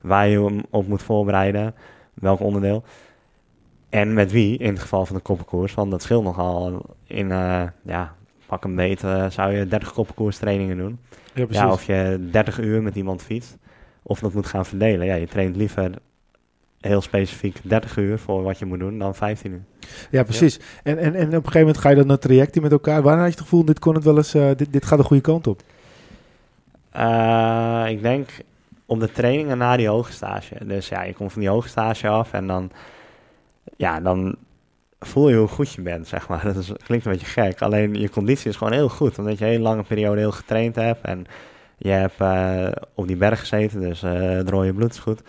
[0.01, 1.75] waar je hem op moet voorbereiden,
[2.15, 2.85] welk onderdeel.
[3.89, 6.83] En met wie, in het geval van de koppenkoers, want dat scheelt nogal.
[7.07, 8.15] In, eh, ja,
[8.47, 10.99] pak een beet, eh, zou je 30 koppenkoers trainingen doen.
[11.35, 11.63] Ja, precies.
[11.63, 13.59] Ja, of je 30 uur met iemand fietst,
[14.03, 15.07] of dat moet gaan verdelen.
[15.07, 15.91] Ja, je traint liever
[16.89, 19.63] heel specifiek 30 uur voor wat je moet doen dan 15 uur.
[20.11, 20.61] Ja, precies.
[20.83, 23.03] En, en, en op een gegeven moment ga je dan een traject in met elkaar.
[23.03, 25.05] Wanneer had je het gevoel, dit kon het wel eens, eh, dit, dit gaat de
[25.05, 25.63] goede kant op?
[26.91, 28.29] Eh, ik denk
[28.87, 30.67] op de trainingen na die hoogstage.
[30.67, 32.71] Dus ja, je komt van die hoogstage af en dan,
[33.77, 34.37] ja, dan
[35.01, 36.45] voel je hoe goed je bent, zeg maar.
[36.53, 37.63] Dat is, klinkt een beetje gek.
[37.63, 40.75] Alleen je conditie is gewoon heel goed, omdat je een hele lange periode heel getraind
[40.75, 41.01] hebt.
[41.05, 41.27] En
[41.77, 45.23] je hebt eh, op die berg gezeten, dus eh, het rode bloed is goed.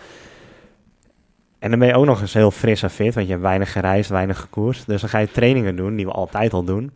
[1.66, 3.72] En dan ben je ook nog eens heel fris en fit, want je hebt weinig
[3.72, 4.88] gereisd, weinig gekoerst.
[4.88, 6.92] Dus dan ga je trainingen doen, die we altijd al doen.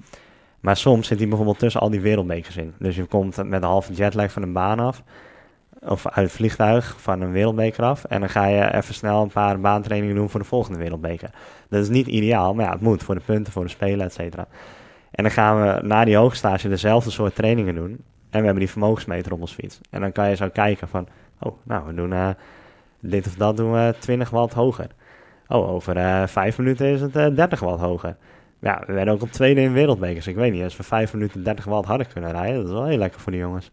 [0.60, 2.74] Maar soms zit hij bijvoorbeeld tussen al die wereldbekers in.
[2.80, 5.04] Dus je komt met een halve jetlag van een baan af.
[5.80, 8.04] Of uit het vliegtuig van een wereldbeker af.
[8.04, 11.30] En dan ga je even snel een paar baantrainingen doen voor de volgende wereldbeker.
[11.70, 14.14] Dat is niet ideaal, maar ja, het moet voor de punten, voor de spelen, et
[14.14, 14.48] cetera.
[15.12, 17.92] En dan gaan we na die hoogstage dezelfde soort trainingen doen.
[18.30, 19.80] En we hebben die vermogensmeter op ons fiets.
[19.90, 21.08] En dan kan je zo kijken van,
[21.40, 22.30] oh, nou, we doen eh,
[23.02, 24.88] dit of dat doen we 20 watt hoger.
[25.48, 28.16] Oh, over eh, vijf minuten is het eh 30 watt hoger.
[28.62, 30.28] Ja, we werden ook op tweede in wereldbekers.
[30.28, 32.86] Ik weet niet, als we vijf minuten 30 watt hadden kunnen rijden, dat is wel
[32.86, 33.72] heel lekker voor die jongens.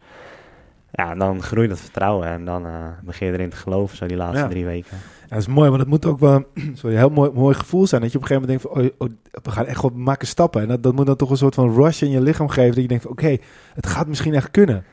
[0.92, 2.72] Ja, dan groeit dat vertrouwen en dan eh,
[3.04, 4.48] begin je erin te geloven, zo die laatste Ja.
[4.48, 4.96] drie weken.
[5.22, 7.86] Ja, dat is mooi, want het moet ook wel sorry, een heel mooi, mooi gevoel
[7.86, 8.00] zijn.
[8.00, 10.26] Dat je op een gegeven moment denkt van, oh, oh, we gaan echt wel maken
[10.26, 10.62] stappen.
[10.62, 12.72] En dat, dat moet dan toch een soort van rush in je lichaam geven.
[12.72, 13.36] Dat je denkt van, oké,
[13.74, 14.84] het gaat misschien echt kunnen.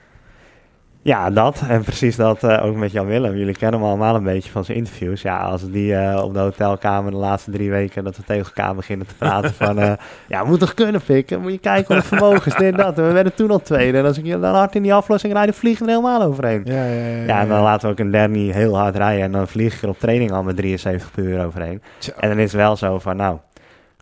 [1.04, 1.64] Ja, dat.
[1.68, 3.36] En precies dat eh, ook met Jan Willem.
[3.36, 5.22] Jullie kennen hem allemaal een beetje van zijn interviews.
[5.22, 8.04] Ja, als die eh, op de hotelkamer de laatste drie weken...
[8.04, 9.80] dat we tegen elkaar beginnen te praten van...
[9.80, 9.94] eh,
[10.28, 11.42] ja, moet toch kunnen pikken?
[11.42, 12.98] Moet je kijken hoe het vermogen is, dit, dat.
[12.98, 13.98] En we werden toen al tweede.
[13.98, 16.28] En als ik je dan hard in die aflossing rijd, dan vliegen we er helemaal
[16.28, 16.62] overheen.
[16.66, 17.24] Ja, ja, ja.
[17.24, 19.24] Ja, en dan laten we ook een Danny heel hard rijden.
[19.24, 21.82] En dan vlieg ik er op training al met 73 per uur overheen.
[21.98, 22.12] Zo.
[22.20, 23.38] En dan is het wel zo van, nou,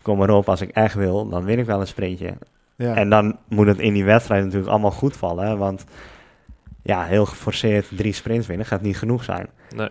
[0.02, 0.48] kom maar op.
[0.48, 2.34] Als ik echt wil, dan win ik wel een sprintje.
[2.76, 2.94] Ja.
[2.94, 5.46] En dan moet het in die wedstrijd natuurlijk allemaal goed vallen.
[5.46, 5.84] hè, Want
[6.82, 9.46] ja, heel geforceerd drie sprints winnen gaat niet genoeg zijn.
[9.76, 9.88] Nee.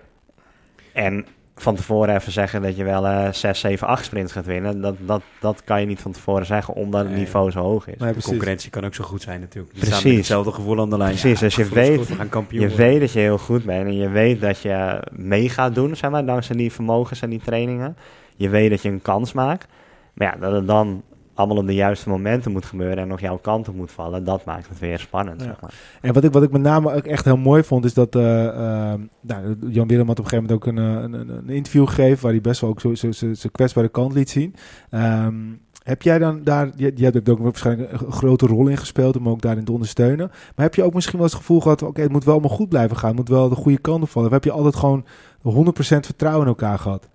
[0.93, 1.25] En
[1.55, 4.81] van tevoren even zeggen dat je wel eh 6, 7, 8 sprints gaat winnen.
[4.81, 7.19] Dat, dat, dat kan je niet van tevoren zeggen, omdat het Nee.
[7.19, 7.97] niveau zo hoog is.
[7.97, 9.73] Nee, De concurrentie kan ook zo goed zijn natuurlijk.
[9.73, 10.15] Die Precies.
[10.17, 11.09] hetzelfde gevoel aan de lijn.
[11.09, 13.95] Precies, Ja, als je gevoel is weet- Je weet dat je heel goed bent en
[13.95, 17.97] je weet dat je mee gaat doen, zeg maar, dankzij die vermogens en die trainingen.
[18.35, 19.67] Je weet dat je een kans maakt.
[20.13, 21.03] Maar ja, dat het dan
[21.41, 24.45] allemaal op de juiste momenten moet gebeuren en nog jouw kant op moet vallen, dat
[24.45, 25.45] maakt het weer spannend, Ja.
[25.45, 25.73] zeg maar.
[26.01, 28.47] En wat ik, wat ik met name ook echt heel mooi vond, is dat eh,
[28.47, 31.87] eh, nou, Jan Willem had op een gegeven moment ook een, eh, een, een, interview
[31.87, 34.55] gegeven waar hij best wel ook zijn kwetsbare kant liet zien.
[34.89, 35.35] Ehm,
[35.81, 39.29] Heb jij dan daar, je, je hebt ook waarschijnlijk een grote rol in gespeeld om
[39.29, 40.27] ook daarin te ondersteunen.
[40.27, 42.69] Maar heb je ook misschien wel het gevoel gehad, oké, het moet wel allemaal goed
[42.69, 44.27] blijven gaan, het moet wel de goede kant op vallen.
[44.27, 45.05] Of heb je altijd gewoon
[45.41, 47.07] 100% vertrouwen in elkaar gehad?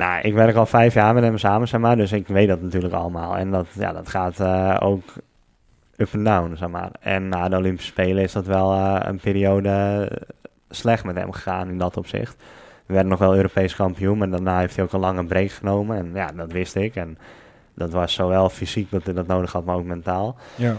[0.00, 2.62] Nou, ik werk al vijf jaar met hem samen, zeg maar, dus ik weet dat
[2.62, 3.36] natuurlijk allemaal.
[3.36, 5.02] En dat, ja, dat gaat uh, ook
[5.96, 6.90] up en down, zeg maar.
[7.00, 10.08] En na de Olympische Spelen is dat wel uh, een periode
[10.70, 12.36] slecht met hem gegaan in dat opzicht.
[12.86, 15.96] We werden nog wel Europees kampioen, maar daarna heeft hij ook een lange break genomen.
[15.96, 16.96] En ja, dat wist ik.
[16.96, 17.18] En
[17.74, 20.36] dat was zowel fysiek dat hij dat nodig had, maar ook mentaal.
[20.54, 20.76] Ja.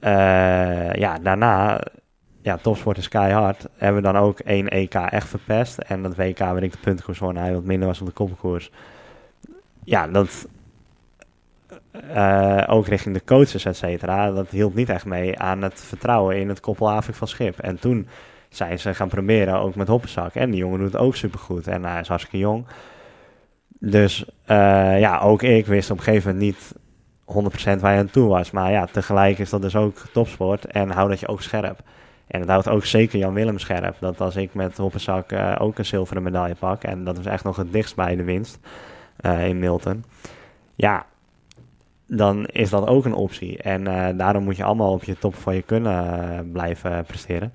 [0.00, 1.80] Uh, ja, daarna,
[2.46, 3.68] ja, topsport is keihard.
[3.76, 5.78] Hebben we dan ook één EK echt verpest.
[5.78, 8.70] En dat WK waarin ik de puntenkoers won, hij wat minder was op de koppenkoers.
[9.84, 10.48] Ja, dat...
[12.14, 14.30] Uh, ook richting de coaches, et cetera.
[14.30, 17.58] Dat hielp niet echt mee aan het vertrouwen in het koppelavik van Schip.
[17.58, 18.08] En toen
[18.48, 20.34] zijn ze gaan proberen, ook met Hoppenzak.
[20.34, 21.66] En die jongen doet het ook supergoed.
[21.66, 22.66] En hij is hartstikke jong.
[23.68, 26.74] Dus uh, ja, ook ik wist op een gegeven moment
[27.26, 28.50] niet 100% waar je aan toe was.
[28.50, 30.66] Maar ja, tegelijk is dat dus ook topsport.
[30.66, 31.80] En hou dat je ook scherp.
[32.26, 33.96] En het houdt ook zeker Jan Willem scherp.
[34.00, 36.82] Dat als ik met Hoppenzak uh, ook een zilveren medaille pak.
[36.82, 38.58] En dat was echt nog het dichtst bij de winst
[39.20, 40.04] uh, in Milton.
[40.74, 41.06] Ja,
[42.06, 43.62] dan is dat ook een optie.
[43.62, 43.84] En
[44.16, 47.52] daarom moet je allemaal op je top van je kunnen blijven presteren.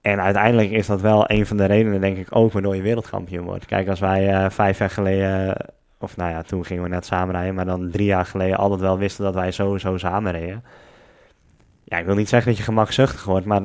[0.00, 3.44] En uiteindelijk is dat wel een van de redenen, denk ik, ook waardoor je wereldkampioen
[3.44, 3.66] wordt.
[3.66, 5.56] Kijk, als wij vijf jaar geleden,
[5.98, 8.80] of nou ja, toen gingen we net samen rijden, maar dan drie jaar geleden altijd
[8.80, 10.64] wel wisten dat wij sowieso samen reden.
[11.88, 13.62] Ja, ik wil niet zeggen dat je gemakzuchtig wordt, maar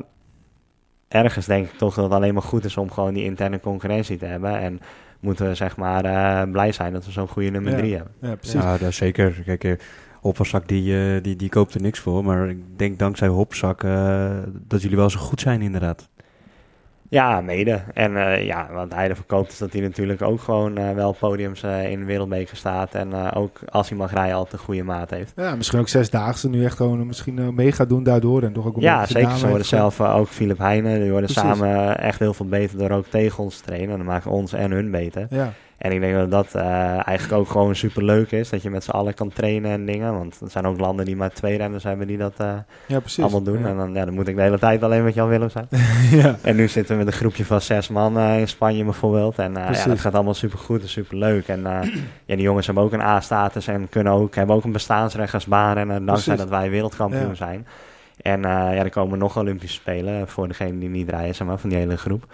[1.07, 4.17] ergens denk ik toch dat het alleen maar goed is om gewoon die interne concurrentie
[4.17, 4.59] te hebben.
[4.59, 4.79] En
[5.19, 7.77] moeten we zeg maar uh, blij zijn dat we zo'n goede nummer ja.
[7.77, 8.13] drie hebben.
[8.21, 8.61] Ja, precies.
[8.61, 9.41] Ja, dat zeker.
[9.45, 9.73] Kijk, uh,
[10.21, 13.81] Hopperzak die, uh, die, die koopt er niks voor, maar ik denk dankzij Hopperzak
[14.67, 16.09] dat jullie wel zo goed zijn inderdaad.
[17.11, 17.81] Ja, mede.
[17.93, 21.15] En uh, ja, wat hij ervoor koopt is dat hij natuurlijk ook gewoon uh, wel
[21.19, 22.95] podiums uh, in de wereldbeker staat.
[22.95, 25.33] En ook als hij mag rijden altijd een goede maat heeft.
[25.35, 28.43] Ja, misschien ook zesdaagse nu echt gewoon misschien mee gaat doen daardoor.
[28.43, 29.37] En toch ook een ja, zeker.
[29.37, 31.01] Ze worden zelf ook Philip Heijnen.
[31.01, 31.57] Die worden Precies.
[31.57, 33.89] samen echt heel veel beter door ook tegen ons te trainen.
[33.89, 35.27] En dan maken ons en hun beter.
[35.29, 35.53] Ja.
[35.81, 38.49] En ik denk dat dat uh, eigenlijk ook gewoon super leuk is.
[38.49, 40.13] Dat je met z'n allen kan trainen en dingen.
[40.13, 42.53] Want er zijn ook landen die maar twee renners hebben die dat uh,
[42.85, 43.23] ja, precies.
[43.23, 43.59] allemaal doen.
[43.59, 43.67] Ja.
[43.67, 45.67] En dan, ja, dan moet ik de hele tijd alleen met Jan Willem zijn.
[46.21, 46.35] ja.
[46.41, 49.39] En nu zitten we met een groepje van zes man uh, in Spanje bijvoorbeeld.
[49.39, 51.47] En ja, dat gaat allemaal super goed en super leuk.
[51.47, 51.61] En
[52.25, 55.45] ja, die jongens hebben ook een A-status en kunnen ook, hebben ook een bestaansrecht als
[55.45, 56.05] baanrenner.
[56.05, 57.67] Dankzij dat wij wereldkampioen zijn.
[58.21, 61.69] En ja, er komen nog Olympische Spelen voor degene die niet rijden, zeg maar, van
[61.69, 62.25] die hele groep.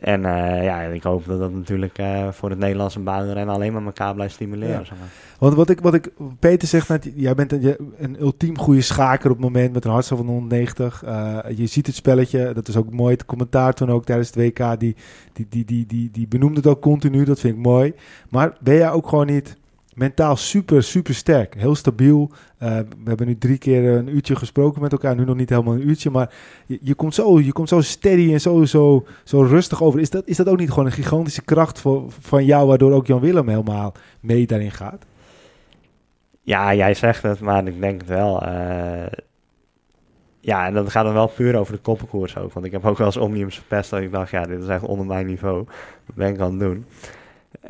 [0.00, 3.84] En uh, ja, ik hoop dat dat natuurlijk uh, voor het Nederlandse baanrennen alleen maar
[3.84, 4.78] elkaar blijft stimuleren.
[4.78, 4.84] Ja.
[4.84, 5.08] Zeg maar.
[5.38, 9.30] Want wat ik, wat ik, Peter zegt net, jij bent een, een ultiem goede schaker
[9.30, 11.04] op het moment met een hartslag van 190.
[11.04, 13.12] Uh, je ziet het spelletje, dat is ook mooi.
[13.12, 14.96] Het commentaar toen ook tijdens het WK, die,
[15.32, 17.94] die, die, die, die, die benoemde het ook continu, dat vind ik mooi.
[18.28, 19.56] Maar ben jij ook gewoon niet
[19.94, 21.54] mentaal super, super sterk.
[21.54, 22.30] Heel stabiel.
[22.62, 25.16] Uh, we hebben nu drie keer een uurtje gesproken met elkaar.
[25.16, 26.10] Nu nog niet helemaal een uurtje.
[26.10, 26.34] Maar
[26.66, 30.00] je, je, komt, zo, je komt zo steady en zo, zo, rustig over.
[30.00, 32.66] Is dat, is dat ook niet gewoon een gigantische kracht voor, van jou...
[32.66, 35.04] waardoor ook Jan Willem helemaal mee daarin gaat?
[36.42, 38.46] Ja, jij zegt het, maar ik denk het wel.
[38.46, 39.06] Uh,
[40.40, 42.52] ja, en dat gaat dan wel puur over de koppenkoers ook.
[42.52, 44.30] Want ik heb ook wel eens Omniums verpest dat ik dacht...
[44.30, 45.64] ja, dit is echt onder mijn niveau.
[46.06, 46.84] Wat ben ik aan het doen?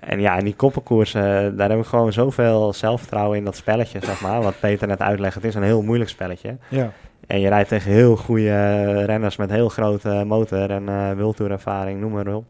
[0.00, 4.20] En ja, in die koppenkoersen, daar heb ik gewoon zoveel zelfvertrouwen in dat spelletje, zeg
[4.20, 4.42] maar.
[4.42, 6.57] Wat Peter net uitlegt, het is een heel moeilijk spelletje.
[6.68, 6.92] Ja.
[7.26, 12.12] En je rijdt tegen heel goede renners met heel grote motor en uh, wildtoerervaring, noem
[12.12, 12.44] maar op.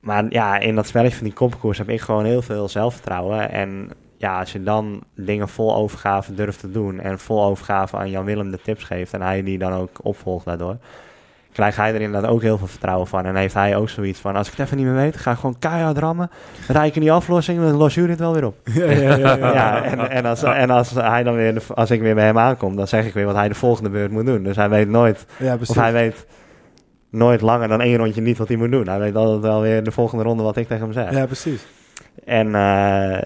[0.00, 3.50] Maar ja, in dat spelletje van die koppenkoers heb ik gewoon heel veel zelfvertrouwen.
[3.50, 8.10] En ja, als je dan dingen vol overgave durft te doen en vol overgave aan
[8.10, 10.76] Jan Willem de tips geeft en hij die dan ook opvolgt daardoor
[11.54, 13.24] krijgt hij er inderdaad ook heel veel vertrouwen van.
[13.24, 15.36] En heeft hij ook zoiets van, als ik het even niet meer weet, ga ik
[15.36, 16.30] gewoon keihard rammen.
[16.84, 18.56] Ik in die aflossing, dan los jullie het wel weer op.
[18.74, 19.54] Ja, ja, ja, ja.
[19.54, 22.76] ja en, en, als, en als hij dan weer, als ik weer bij hem aankom,
[22.76, 24.42] dan zeg ik weer wat hij de volgende beurt moet doen.
[24.42, 25.26] Dus hij weet nooit,
[25.60, 26.26] of hij weet
[27.10, 28.88] nooit langer dan één rondje niet wat hij moet doen.
[28.88, 31.10] Hij weet altijd wel weer de volgende ronde wat ik tegen hem zeg.
[31.10, 31.66] Ja, precies.
[32.24, 33.18] En uh,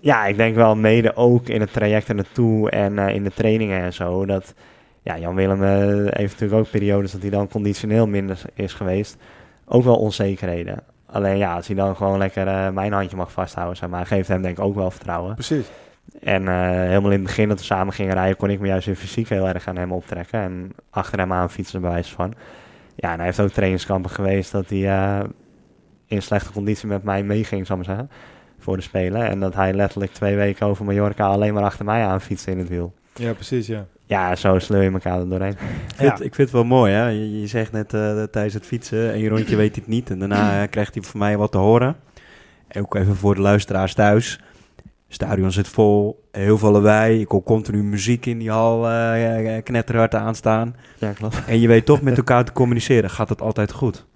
[0.00, 3.32] ja, ik denk wel mede ook in het traject er naartoe en uh, in de
[3.34, 4.54] trainingen en zo, dat
[5.02, 5.68] ja, Jan Willem uh,
[6.10, 9.16] heeft natuurlijk ook periodes dat hij dan conditioneel minder is geweest.
[9.64, 10.78] Ook wel onzekerheden.
[11.06, 14.28] Alleen ja, als hij dan gewoon lekker uh, mijn handje mag vasthouden, zeg maar, geeft
[14.28, 15.34] hem denk ik ook wel vertrouwen.
[15.34, 15.66] Precies.
[16.20, 18.86] En uh, helemaal in het begin dat we samen gingen rijden, kon ik me juist
[18.86, 20.40] in fysiek heel erg aan hem optrekken.
[20.40, 22.34] En achter hem aan fietsen bewijs van.
[22.94, 25.22] Ja, en hij heeft ook trainingskampen geweest dat hij
[26.06, 28.14] in slechte conditie met mij meeging, zal ik maar zeggen,
[28.58, 29.28] voor de Spelen.
[29.28, 32.58] En dat hij letterlijk twee weken over Mallorca alleen maar achter mij aan fietste in
[32.58, 32.94] het wiel.
[33.14, 33.86] Ja, precies, ja.
[34.12, 35.50] Ja, zo sleur je elkaar er doorheen.
[35.52, 35.58] Ik
[35.96, 36.24] vind, ja.
[36.24, 37.06] ik vind het wel mooi, hè?
[37.08, 40.10] Je, je zegt net uh, tijdens het fietsen, één rondje weet hij het niet.
[40.10, 41.96] En daarna uh, krijgt hij van mij wat te horen.
[42.78, 44.40] Ook even voor de luisteraars thuis.
[45.08, 47.20] Stadion zit vol, heel veel lawaai.
[47.20, 50.76] Ik hoor continu muziek in die hal uh, knetterhard aanstaan.
[50.98, 51.42] Ja, klopt.
[51.46, 53.10] En je weet toch met elkaar te communiceren.
[53.10, 54.06] Gaat het altijd goed?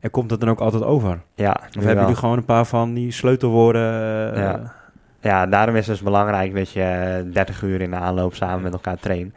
[0.00, 1.20] En komt het dan ook altijd over?
[1.34, 4.34] Ja, Of hebben jullie gewoon een paar van die sleutelwoorden?
[4.34, 4.74] eh, Ja.
[5.20, 8.62] Ja, daarom is het dus belangrijk dat je eh, 30 uur in de aanloop samen
[8.62, 9.34] met elkaar traint.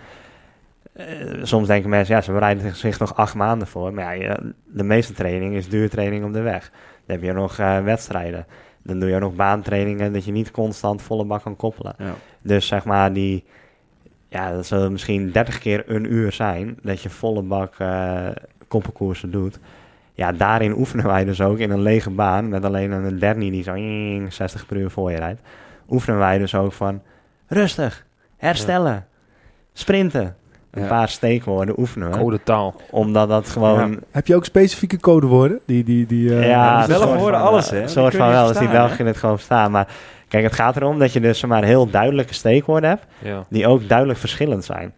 [0.94, 1.06] Eh,
[1.42, 3.94] soms denken mensen, ja, ze bereiden zich nog acht maanden voor.
[3.94, 6.72] Maar ja, de meeste training is duurtraining op de weg.
[7.06, 8.46] Dan heb je nog eh, wedstrijden.
[8.84, 11.94] Dan doe je ook nog baantrainingen dat je niet constant volle bak kan koppelen.
[11.98, 12.14] Ja.
[12.42, 13.44] Dus zeg maar die,
[14.28, 18.28] ja, dat zullen misschien 30 keer een uur zijn dat je volle bak eh
[18.70, 19.60] koppelkoersen doet.
[20.14, 23.64] Ja, daarin oefenen wij dus ook in een lege baan met alleen een dernie die
[23.64, 23.76] zo
[24.30, 25.42] 60 per uur voor je rijdt.
[25.90, 27.02] Oefenen wij dus ook van
[27.48, 28.06] rustig,
[28.38, 29.06] herstellen,
[29.74, 30.36] sprinten.
[30.72, 30.88] Een Ja.
[30.88, 32.18] paar steekwoorden oefenen we.
[32.18, 32.76] Codetaal.
[32.92, 34.00] Omdat dat gewoon...
[34.12, 35.60] Heb je ook specifieke codewoorden?
[35.66, 37.82] Die, die, die, eh, Ja, soort horen alles, eh, hè?
[37.82, 39.72] Een soort van wel, dus die Belgen het gewoon verstaan.
[39.72, 39.88] Maar
[40.28, 43.44] kijk, het gaat erom dat je dus maar heel duidelijke steekwoorden hebt, Ja.
[43.50, 44.94] die ook duidelijk verschillend zijn.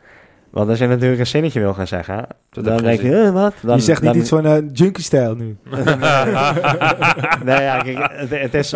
[0.51, 3.53] Want als je natuurlijk een zinnetje wil gaan zeggen, Dat dan denk je eh, wat?
[3.61, 5.57] Dan, je zegt niet dan- iets van eh, junkie-stijl nu.
[7.47, 8.73] nee, ja, kijk, het, het is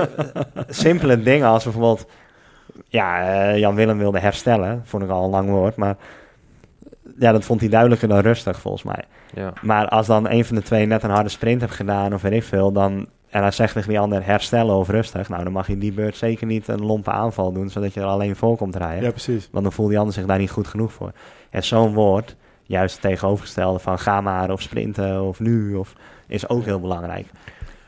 [0.68, 2.06] simpele dingen als bijvoorbeeld...
[2.88, 4.82] Ja, eh, Jan Willem wilde herstellen.
[4.86, 5.96] Vond ik al een lang woord, maar...
[7.20, 9.04] Ja, dat vond hij duidelijker dan rustig, volgens mij.
[9.34, 9.54] Ja.
[9.62, 12.32] Maar als dan een van de twee net een harde sprint heeft gedaan of weet
[12.32, 13.08] ik veel, dan...
[13.30, 15.30] En hij zegt tegen die ander herstellen of rustig.
[15.30, 18.06] Nou, dan mag je die beurt zeker niet een lompe aanval doen, zodat je er
[18.06, 19.04] alleen voor komt rijden.
[19.04, 19.48] Ja, precies.
[19.52, 21.12] Want dan voelt die ander zich daar niet goed genoeg voor.
[21.50, 25.94] En zo'n woord, juist het tegenovergestelde van ga maar of sprinten of nu, of,
[26.28, 27.28] is ook heel belangrijk.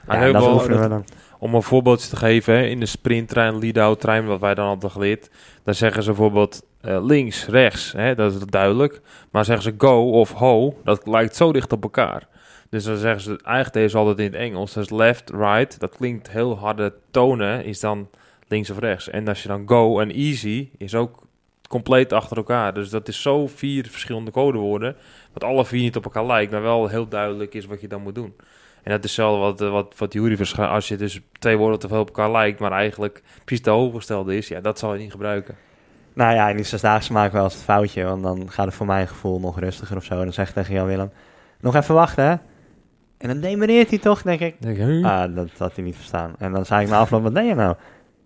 [0.07, 1.03] En Ja, dat wel- oefenen we dan.
[1.39, 4.91] Om een voorbeeldje te geven, hè, in de sprinttrein, lead-out trein, wat wij dan hadden
[4.91, 5.29] geleerd,
[5.63, 9.01] dan zeggen ze bijvoorbeeld eh, links, rechts, hè, dat is duidelijk.
[9.31, 12.27] Maar zeggen ze go of ho, dat lijkt zo dicht op elkaar.
[12.69, 16.29] Dus dan zeggen ze, eigenlijk deze altijd in het Engels, dus left, right, dat klinkt
[16.29, 18.09] heel harde tonen, is dan
[18.47, 19.09] links of rechts.
[19.09, 21.25] En als je dan go en easy, is ook
[21.67, 22.73] compleet achter elkaar.
[22.73, 24.95] Dus dat is zo vier verschillende codewoorden,
[25.33, 28.01] wat alle vier niet op elkaar lijkt, maar wel heel duidelijk is wat je dan
[28.01, 28.33] moet doen.
[28.83, 30.71] En dat is hetzelfde wat, eh, wat, wat Jury verschijnt.
[30.71, 34.37] Als je dus twee woorden te veel op elkaar lijkt, maar eigenlijk precies de overgestelde
[34.37, 35.55] is, ja, dat zal je niet gebruiken.
[36.13, 38.75] Nou ja, in die zesdaagse maken we wel eens het foutje, want dan gaat het
[38.75, 40.13] voor mijn gevoel nog rustiger of zo.
[40.13, 41.11] En dan zeg ik tegen Jan Willem,
[41.59, 42.35] nog even wachten hè.
[43.17, 44.55] En dan demereert hij toch, denk ik.
[44.59, 46.35] Denk Ah, dat had hij niet verstaan.
[46.37, 47.75] En dan zei ik na afloop, wat deed je nou?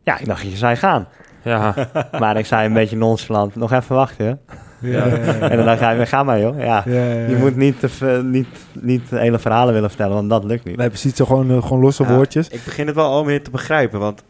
[0.04, 1.08] Ja, ik dacht je zei gaan.
[1.44, 1.76] Ja,
[2.20, 4.40] Maar ik zei een beetje nonchalant, nog even wachten.
[4.80, 5.50] Ja, ja, ja.
[5.50, 6.58] En dan dacht hij, ga maar joh.
[6.60, 7.28] Ja, Ja, ja, ja.
[7.28, 10.78] je moet niet, te, niet, niet de hele verhalen willen vertellen, want dat lukt niet.
[10.78, 11.16] Nee, precies.
[11.16, 12.48] Zo gewoon, eh, gewoon losse Ja, woordjes.
[12.48, 14.24] Ik begin het wel al meer te begrijpen, want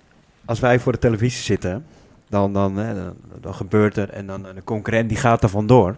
[0.46, 1.86] als wij voor de televisie zitten,
[2.30, 5.96] dan, dan, hè, dan, dan gebeurt er en dan een concurrent die gaat er vandoor.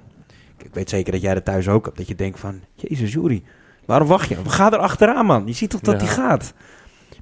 [0.57, 3.43] Ik weet zeker dat jij dat thuis ook hebt, dat je denkt van, jezus Jury,
[3.85, 4.35] waarom wacht je?
[4.47, 6.05] Ga er achteraan man, je ziet toch dat Ja.
[6.07, 6.53] hij gaat.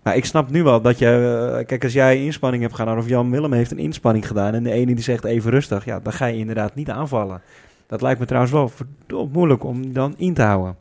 [0.04, 1.08] Maar ik snap nu wel dat je,
[1.60, 4.64] eh, kijk als jij inspanning hebt gedaan of Jan Willem heeft een inspanning gedaan en
[4.64, 7.42] de ene die zegt even rustig, ja dan ga je inderdaad niet aanvallen.
[7.88, 10.76] Dat lijkt me trouwens wel verdomd moeilijk om dan in te houden.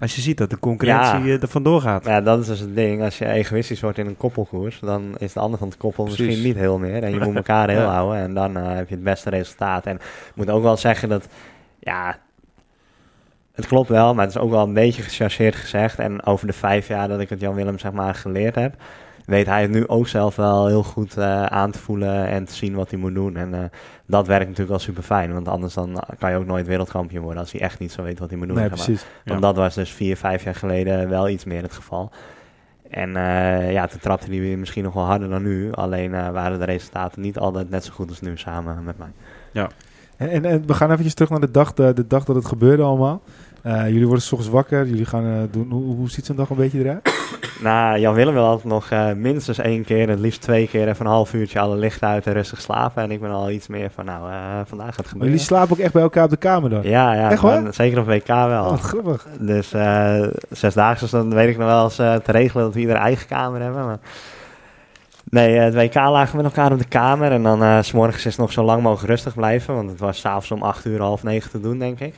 [0.00, 1.24] Als je ziet dat de concurrentie Ja.
[1.36, 2.04] eh, er vandoor gaat.
[2.04, 3.02] Ja, dat is dus het ding.
[3.02, 6.26] Als je egoïstisch wordt in een koppelkoers, dan is de ander van het koppel Precies.
[6.26, 7.02] misschien niet heel meer.
[7.02, 7.92] En je moet elkaar heel Ja.
[7.92, 9.86] houden en dan eh, heb je het beste resultaat.
[9.86, 11.28] En ik moet ook wel zeggen dat,
[11.78, 12.18] ja,
[13.56, 15.98] het klopt wel, maar het is ook wel een beetje gechargeerd gezegd.
[15.98, 18.74] En over de vijf jaar dat ik het Jan Willem zeg maar geleerd heb,
[19.24, 22.54] weet hij het nu ook zelf wel heel goed eh, aan te voelen en te
[22.54, 23.36] zien wat hij moet doen.
[23.36, 23.60] En eh,
[24.06, 27.40] dat werkt natuurlijk wel super fijn, want anders dan kan je ook nooit wereldkampioen worden
[27.40, 28.56] als hij echt niet zo weet wat hij moet doen.
[28.56, 28.86] Nee, zeg maar.
[28.86, 29.06] precies.
[29.24, 29.46] Want Ja.
[29.46, 32.10] dat was dus vier, vijf jaar geleden wel iets meer het geval.
[32.90, 35.72] En eh, ja, toen trapte hij weer misschien nog wel harder dan nu.
[35.72, 39.12] Alleen eh, waren de resultaten niet altijd net zo goed als nu samen met mij.
[40.16, 42.46] En, en, en we gaan eventjes terug naar de dag, de, de dag dat het
[42.46, 43.22] gebeurde allemaal.
[43.66, 44.86] Eh, jullie worden s ochtends wakker.
[44.86, 45.70] Jullie gaan eh, doen...
[45.70, 47.14] Hoe, hoe ziet zo'n dag een beetje eruit?
[47.60, 51.06] Nou, Jan Willem wil altijd nog eh, minstens één keer, het liefst twee keer, even
[51.06, 53.02] een half uurtje alle lichten uit en rustig slapen.
[53.02, 54.20] En ik ben al iets meer van, nou,
[54.64, 55.30] vandaag gaat het gebeuren.
[55.30, 56.82] jullie slapen ook echt bij elkaar op de kamer dan?
[56.82, 57.62] Ja, ja, Echt waar?
[57.62, 58.64] dan zeker op WK wel.
[58.64, 59.26] Oh, grappig.
[59.38, 63.26] Dus eh zesdaagse, dan weet ik nog wel eens te regelen dat we ieder eigen
[63.26, 63.86] kamer hebben.
[63.86, 63.98] Maar...
[65.30, 67.32] Nee, het WK lagen we met elkaar op de kamer.
[67.32, 69.74] En dan s s'morgens is het nog zo lang mogelijk rustig blijven.
[69.74, 72.14] Want het was s'avonds om acht uur, half negen te doen, denk ik.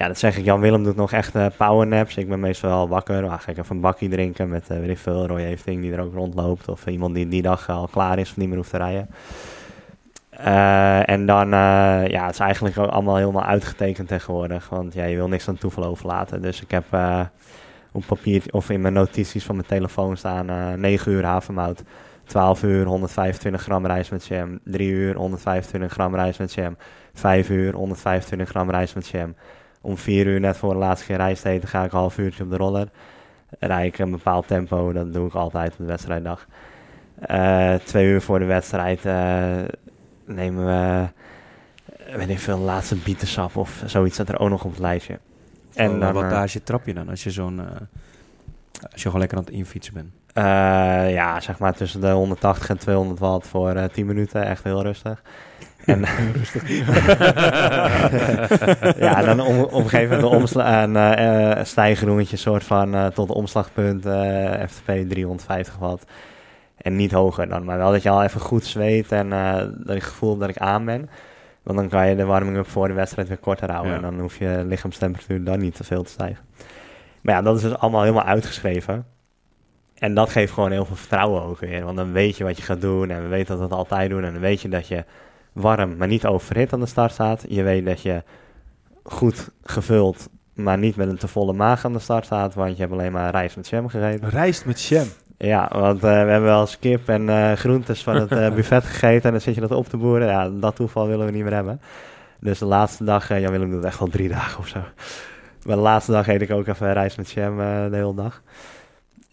[0.00, 0.44] Ja, dat zeg ik.
[0.44, 2.16] Jan Willem doet nog echt eh powernaps.
[2.16, 3.20] Ik ben meestal wel wakker.
[3.20, 5.26] Dan ga ik even een bakje drinken met, eh weet ik veel,
[5.64, 6.68] die er ook rondloopt.
[6.68, 9.08] Of iemand die die dag al klaar is of niet meer hoeft te rijden.
[10.30, 14.68] Eh, en dan, ja, het is eigenlijk allemaal helemaal uitgetekend tegenwoordig.
[14.68, 16.42] Want ja, je wil niks aan toeval overlaten.
[16.42, 16.84] Dus ik heb
[17.92, 21.82] op papier of in mijn notities van mijn telefoon staan eh 9 uur havermout.
[22.24, 24.58] 12 uur 125 gram rijst met jam.
[24.64, 26.76] 3 uur 125 gram rijst met jam.
[27.14, 29.34] 5 uur 125 gram rijst met jam.
[29.80, 32.42] Om 4 uur net voor de laatste keer rijst eten ga ik een half uurtje
[32.44, 32.88] op de roller.
[33.58, 36.46] Rijd ik een bepaald tempo, dat doe ik altijd op de wedstrijddag.
[37.20, 39.56] Eh, twee uur voor de wedstrijd eh,
[40.24, 41.06] nemen we,
[42.06, 45.18] eh, weet ik veel, laatste bietensap of zoiets dat er ook nog op het lijstje.
[45.74, 47.60] En dan, wat eh, daar je trap je dan als je zo'n...
[47.60, 47.66] eh,
[48.92, 50.10] als je gewoon lekker aan het infietsen bent.
[50.32, 50.42] Eh,
[51.12, 54.44] ja, zeg maar tussen de 180 en 200 watt voor eh 10 minuten.
[54.44, 55.22] Echt heel rustig.
[55.90, 56.04] En,
[59.06, 63.06] ja, dan om, op een gegeven moment de omsla een eh, stijgroentje soort van eh,
[63.06, 66.04] tot omslagpunt eh, FTP 350 watt.
[66.82, 69.96] En niet hoger dan, maar wel dat je al even goed zweet en eh, dat
[69.96, 71.10] ik gevoel dat ik aan ben.
[71.62, 73.92] Want dan kan je de warming-up voor de wedstrijd weer korter houden.
[73.92, 73.96] Ja.
[73.96, 76.44] En dan hoef je lichaamstemperatuur dan niet te veel te stijgen.
[77.20, 79.06] Maar ja, dat is dus allemaal helemaal uitgeschreven.
[79.94, 81.84] En dat geeft gewoon heel veel vertrouwen ook weer.
[81.84, 84.10] Want dan weet je wat je gaat doen en we weten dat we het altijd
[84.10, 84.24] doen.
[84.24, 85.04] En dan weet je dat je
[85.52, 87.44] warm, maar niet overhit aan de start staat.
[87.48, 88.22] Je weet dat je
[89.02, 92.54] goed gevuld, maar niet met een te volle maag aan de start staat.
[92.54, 94.28] Want je hebt alleen maar rijst met jam gegeten.
[94.28, 95.06] Rijst met jam.
[95.38, 98.84] Ja, want eh, we hebben wel eens kip en eh, groentes van het eh, buffet
[98.84, 99.22] gegeten.
[99.22, 100.28] En dan zit je dat op te boeren.
[100.28, 101.80] Ja, dat toeval willen we niet meer hebben.
[102.40, 104.78] Dus de laatste dag, Jan Willem doet echt al drie dagen of zo.
[105.64, 107.56] Maar de laatste dag eet ik ook even rijst met jam
[107.90, 108.42] de hele dag.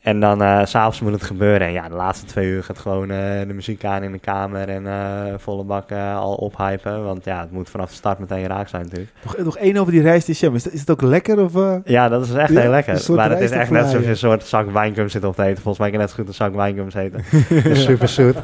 [0.08, 1.68] En dan eh, s s'avonds moet het gebeuren.
[1.68, 4.70] En ja, de laatste twee uur gaat gewoon eh, de muziek aan in de kamer
[4.70, 7.04] en eh, volle bak eh, al ophypen.
[7.04, 9.12] Want ja, het moet vanaf de start meteen raak zijn natuurlijk.
[9.24, 10.56] Nog, nog één over die en jam.
[10.56, 11.40] Is, is het ook lekker?
[11.44, 11.76] Of, eh?
[11.86, 13.14] Ja, dat is echt Ja, heel lekker.
[13.16, 15.62] Maar het is echt net alsof je een soort zak wijngum zit op te eten.
[15.62, 17.24] Volgens mij kan je net zo goed een zak wijngums eten.
[17.56, 18.42] Het is super zoet.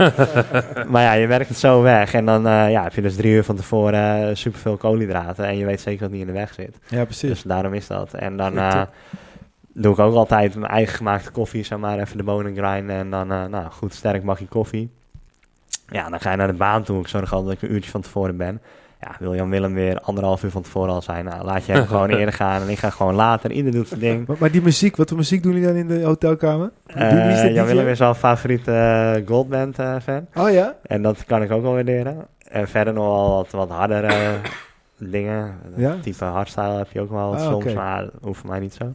[0.90, 2.14] maar ja, je werkt het zo weg.
[2.14, 5.46] En dan eh, ja, heb je dus drie uur van tevoren super veel koolhydraten.
[5.46, 6.78] En je weet zeker dat het niet in de weg zit.
[6.88, 7.30] Ja, precies.
[7.30, 8.14] Dus daarom is dat.
[8.14, 8.82] En dan eh.
[9.74, 11.64] Doe ik ook altijd mijn eigen gemaakte koffie.
[11.64, 12.96] Zeg maar even de bonen grinden.
[12.96, 14.90] En dan eh, nou, goed sterk bakje koffie.
[15.88, 17.00] Ja, dan ga je naar de baan toe.
[17.00, 18.62] Ik zorg altijd dat ik een uurtje van tevoren ben.
[19.02, 21.26] Ja, wil Jan Willem weer anderhalf uur van tevoren al zijn?
[21.26, 22.62] Nou, laat je hem gewoon eerder gaan.
[22.62, 23.52] En ik ga gewoon later.
[23.52, 24.28] Ieder doet zijn ding.
[24.28, 26.72] Maar, maar die muziek, wat voor muziek doen jullie dan in de hotelkamer?
[26.86, 27.66] Dat Jan?
[27.66, 30.28] Willem is wel een favoriete eh, Goldband fan.
[30.36, 30.76] Oh ja?
[30.84, 32.28] En dat kan ik ook wel waarderen.
[32.48, 34.36] En verder nog wel wat, wat hardere
[34.98, 35.56] dingen.
[35.76, 35.96] Ja?
[36.02, 38.94] Type hardstyle heb je ook wel Ah, soms, maar hoeft voor mij niet zo.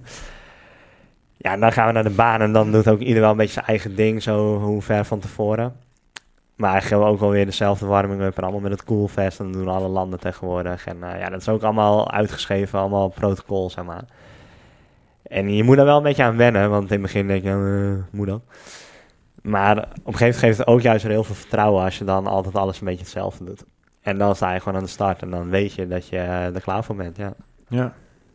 [1.39, 3.37] Ja, en dan gaan we naar de baan en dan doet ook ieder wel een
[3.37, 5.77] beetje zijn eigen ding, zo hoe ver van tevoren.
[6.59, 9.41] Maar eigenlijk hebben we ook wel weer dezelfde warming-up en allemaal met het coolfest.
[9.41, 10.87] En dat doen alle landen tegenwoordig.
[10.87, 14.05] En eh, ja, dat is ook allemaal uitgeschreven, allemaal protocol, zeg maar.
[15.23, 17.51] En je moet daar wel een beetje aan wennen, want in het begin denk je,
[17.51, 18.43] eh, moet dat?
[19.43, 22.05] Maar op een gegeven moment geeft het ook juist weer heel veel vertrouwen als je
[22.05, 23.65] dan altijd alles een beetje hetzelfde doet.
[24.01, 26.55] En dan sta je gewoon aan de start en dan weet je dat je eh,
[26.55, 27.33] er klaar voor bent, ja.
[27.69, 27.93] Ja.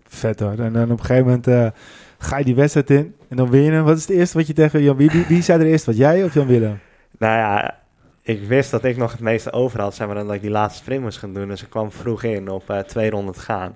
[0.07, 0.59] Vet hoor.
[0.59, 1.73] En dan op een gegeven moment
[2.23, 3.83] ga je die wedstrijd in en dan win je hem.
[3.83, 4.95] Wat is het eerste wat je tegen Jan...
[4.95, 5.97] Wie, wie, zei er eerst wat?
[5.97, 6.79] Jij of Jan Willem?
[7.17, 7.77] Nou ja,
[8.21, 10.83] ik wist dat ik nog het meeste over had, zeg maar, dat ik die laatste
[10.83, 11.47] sprint moest gaan doen.
[11.47, 13.75] Dus ik kwam vroeg in op eh, twee ronden te gaan.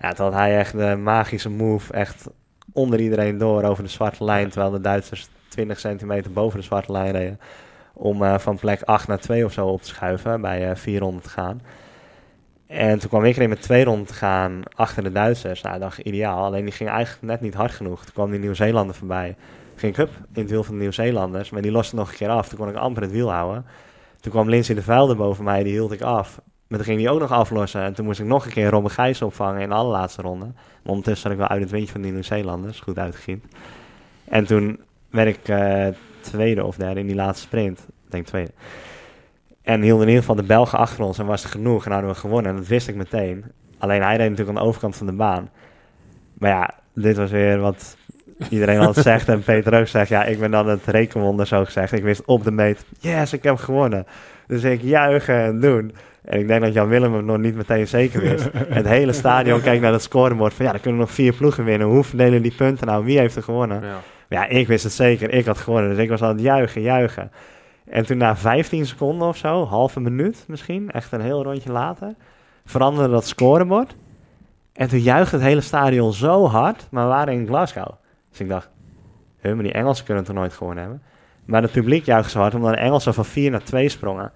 [0.00, 2.28] Ja, toen had hij echt de magische move, echt
[2.72, 6.92] onder iedereen door over de zwarte lijn, terwijl de Duitsers 20 centimeter boven de zwarte
[6.92, 7.40] lijn reden.
[7.92, 11.00] Om eh, van plek 8 naar 2 of zo op te schuiven, bij eh, vier
[11.00, 11.60] ronden te gaan.
[12.72, 15.62] En toen kwam ik erin met twee ronden te gaan achter de Duitsers.
[15.62, 16.44] Nou, dat ideaal.
[16.44, 18.04] Alleen die ging eigenlijk net niet hard genoeg.
[18.04, 19.36] Toen kwam die Nieuw-Zeelander voorbij.
[19.74, 21.50] Ging ik hup in het wiel van de Nieuw-Zeelanders.
[21.50, 22.48] Maar die loste nog een keer af.
[22.48, 23.64] Toen kon ik amper het wiel houden.
[24.20, 25.62] Toen kwam Lindsay de Vuilde boven mij.
[25.62, 26.40] Die hield ik af.
[26.66, 27.82] Maar toen ging die ook nog aflossen.
[27.82, 30.46] En toen moest ik nog een keer Robben Gijs opvangen in de allerlaatste ronde.
[30.46, 32.80] Maar ondertussen zat ik wel uit het windje van die Nieuw-Zeelanders.
[32.80, 33.44] Goed uitgegiend.
[34.24, 34.80] En toen
[35.10, 35.86] werd ik eh,
[36.20, 37.78] tweede of derde in die laatste sprint.
[37.78, 38.50] Ik denk tweede.
[39.62, 41.86] En hielden in ieder geval de Belgen achter ons en was er genoeg.
[41.86, 42.50] En hadden we gewonnen.
[42.50, 43.44] En dat wist ik meteen.
[43.78, 45.50] Alleen hij reed natuurlijk aan de overkant van de baan.
[46.38, 47.96] Maar ja, dit was weer wat
[48.48, 49.28] iedereen altijd zegt.
[49.28, 51.92] En Peter ook zegt, ja, ik ben dan het rekenwonder zo gezegd.
[51.92, 54.06] Ik wist op de meet, yes, ik heb gewonnen.
[54.46, 55.92] Dus ik juichen en doen.
[56.24, 58.48] En ik denk dat Jan Willem het nog niet meteen zeker wist.
[58.68, 61.86] het hele stadion keek naar het scorebord van, ja, dan kunnen nog vier ploegen winnen.
[61.86, 63.04] Hoe verdelen die punten nou?
[63.04, 63.80] Wie heeft er gewonnen?
[63.80, 64.00] Ja.
[64.28, 65.30] Maar ja, ik wist het zeker.
[65.30, 65.90] Ik had gewonnen.
[65.90, 67.30] Dus ik was aan het juichen, juichen.
[67.92, 72.14] En toen na 15 seconden of zo, halve minuut misschien, echt een heel rondje later,
[72.64, 73.96] veranderde dat scorebord.
[74.72, 77.90] En toen juichte het hele stadion zo hard, maar we waren in Glasgow.
[78.30, 78.70] Dus ik dacht,
[79.40, 81.02] huh, maar die Engelsen kunnen het er nooit gewonnen hebben.
[81.44, 84.32] Maar het publiek juichte zo hard, omdat de Engelsen van 4 naar 2 sprongen.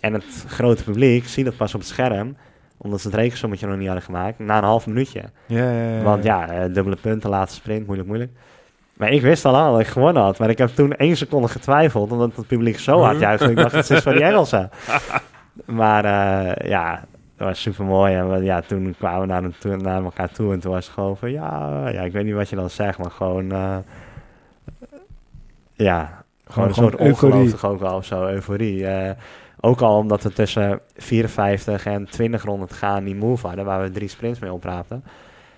[0.00, 2.36] En het grote publiek ziet dat pas op het scherm,
[2.76, 5.22] omdat ze het rekensommetje nog niet hadden gemaakt, na een half minuutje.
[5.46, 6.02] Ja, ja, ja.
[6.02, 8.32] Want ja, eh, dubbele punten, laatste sprint, moeilijk, moeilijk.
[8.98, 10.38] Maar ik wist al lang dat ik gewonnen had.
[10.38, 13.50] Maar ik heb toen één seconde getwijfeld, omdat het publiek zo hard juichte.
[13.50, 14.70] Ik dacht, het is voor die Engelsen.
[15.64, 17.04] Maar eh, ja,
[17.36, 18.14] dat was super mooi.
[18.14, 21.16] En ja, toen kwamen we naar, de, naar elkaar toe en toen was het gewoon
[21.16, 23.76] van, ja, ja, ik weet niet wat je dan zegt, maar gewoon, eh,
[25.72, 27.34] ja, gewoon, Gewoon een soort euforie.
[27.34, 28.86] ongeloof toch ook wel of zo, euforie.
[28.86, 29.10] Eh,
[29.60, 33.82] ook al omdat we tussen 54 en 20 ronden te gaan die move hadden, waar
[33.82, 35.02] we drie sprints mee opraapten.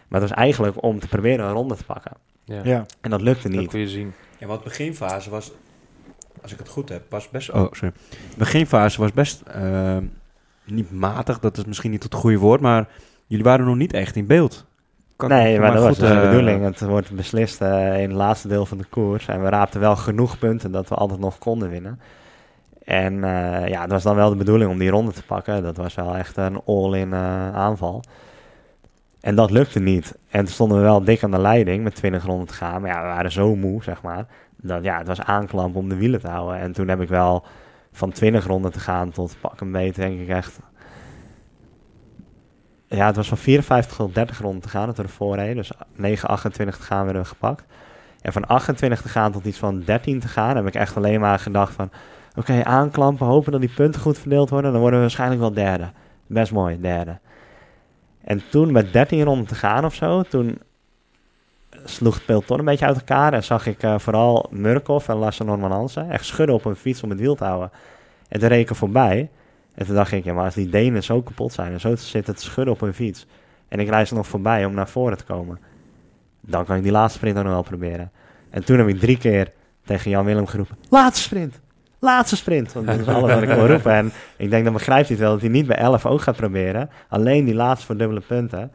[0.09, 2.13] Maar het was eigenlijk om te proberen een ronde te pakken.
[2.51, 2.61] Ja.
[2.65, 2.87] Ja.
[3.01, 3.71] En dat lukte Dat niet.
[3.71, 4.13] kun je zien.
[4.39, 5.53] Ja, want beginfase was...
[6.43, 7.51] als ik het goed heb, was best...
[7.51, 7.95] Oh, sorry.
[8.37, 9.97] Beginfase was best eh,
[10.65, 12.89] niet matig, dat is misschien niet het goede woord, maar
[13.27, 14.69] jullie waren nog niet echt in beeld.
[15.17, 16.65] Kan nee, maar dat was goed, dus de eh, bedoeling.
[16.65, 19.27] Het wordt beslist eh, in het laatste deel van de koers.
[19.27, 22.01] En we raapten wel genoeg punten dat we altijd nog konden winnen.
[22.91, 25.63] En eh, ja, het was dan wel de bedoeling om die ronde te pakken.
[25.63, 28.03] Dat was wel echt een all-in eh, aanval.
[29.21, 30.19] En dat lukte niet.
[30.29, 32.81] En toen stonden we wel dik aan de leiding met 20 ronden te gaan.
[32.81, 34.27] Maar ja, we waren zo moe, zeg maar.
[34.57, 36.61] Dat ja, het was aanklampen om de wielen te houden.
[36.61, 37.45] En toen heb ik wel
[37.93, 40.59] van 20 ronden te gaan tot pak een beet, denk ik echt.
[42.87, 45.57] Ja, het was van 54 tot 30 ronden te gaan dat we ervoor reden.
[45.57, 47.65] Dus 9, 28 te gaan werden we gepakt.
[48.21, 51.21] En van 28 te gaan tot iets van 13 te gaan, heb ik echt alleen
[51.21, 51.91] maar gedacht van...
[52.37, 54.71] Oké, aanklampen, hopen dat die punten goed verdeeld worden.
[54.71, 55.91] Dan worden we waarschijnlijk wel derde.
[56.27, 57.19] Best mooi, derde.
[58.25, 60.59] En toen met 13 ronden te gaan of zo, toen
[61.85, 63.33] sloeg het peloton een beetje uit elkaar.
[63.33, 67.03] En zag ik eh, vooral Murkoff en Lasse Norman Hansen echt schudden op een fiets
[67.03, 67.71] om het wiel te houden.
[68.29, 69.31] En toen reed er voorbij.
[69.75, 72.35] En toen dacht ik, ja, maar als die Denen zo kapot zijn en zo zitten
[72.35, 73.27] te schudden op hun fiets.
[73.69, 75.59] En ik rijd ze nog voorbij om naar voren te komen.
[76.41, 78.11] Dan kan ik die laatste sprint ook nog wel proberen.
[78.51, 79.53] En toen heb ik drie keer
[79.85, 81.61] tegen Jan Willem geroepen: Laatste sprint!
[82.01, 82.73] Laatste sprint!
[82.73, 83.93] Want dat is alles wat ik wil roepen.
[83.93, 86.37] En ik denk, dan begrijpt hij het wel dat hij niet bij 11 ook gaat
[86.37, 86.91] proberen.
[87.09, 88.73] Alleen die laatste voor dubbele punten.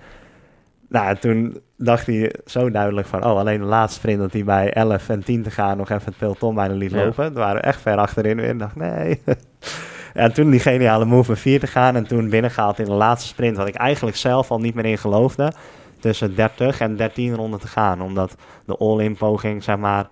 [0.89, 4.43] Nou, en toen dacht hij zo duidelijk van, oh, alleen de laatste sprint dat hij
[4.43, 7.03] bij 11 en 10 te gaan nog even het peloton bijna liet Ja.
[7.03, 7.33] lopen.
[7.33, 8.57] We waren echt ver achterin weer.
[8.57, 9.21] Dacht, nee.
[10.13, 13.27] en toen die geniale move van 4 te gaan en toen binnengehaald in de laatste
[13.27, 15.51] sprint, wat ik eigenlijk zelf al niet meer in geloofde.
[15.99, 20.07] Tussen 30 en 13 ronden te gaan, omdat de all-in poging, zeg maar,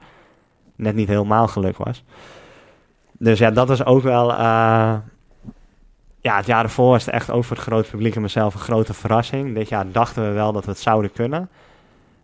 [0.75, 2.03] net niet helemaal geluk was.
[3.23, 4.31] Dus ja, dat was ook wel...
[4.31, 4.93] eh,
[6.21, 8.59] ja, het jaar ervoor was het echt ook voor het grote publiek en mezelf een
[8.59, 9.55] grote verrassing.
[9.55, 11.49] Dit jaar dachten we wel dat we het zouden kunnen.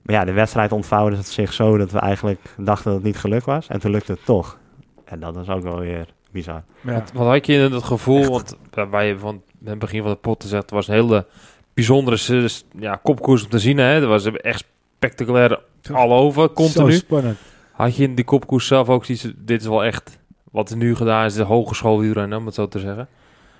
[0.01, 3.17] Maar ja, de wedstrijd ontvouwde het zich zo dat we eigenlijk dachten dat het niet
[3.17, 3.67] geluk was.
[3.67, 4.57] En toen lukte het toch.
[5.05, 6.63] En dat was ook wel weer bizar.
[6.81, 6.93] Ja.
[6.93, 10.11] Wat, wat had je in het gevoel, want waar- waar je van het begin van
[10.11, 11.25] de pot zegt, het was een hele
[11.73, 13.77] bijzondere ja, kopkoers om te zien.
[13.77, 14.01] Hè?
[14.01, 14.63] Er was echt
[14.95, 15.59] spectaculair
[15.91, 16.91] al over, continu.
[16.91, 17.37] Zo spannend.
[17.71, 20.18] Had je in die kopkoers zelf ook zoiets, dit is wel echt,
[20.51, 23.07] wat er nu gedaan is, de hogeschool wielrennen, om het zo te zeggen.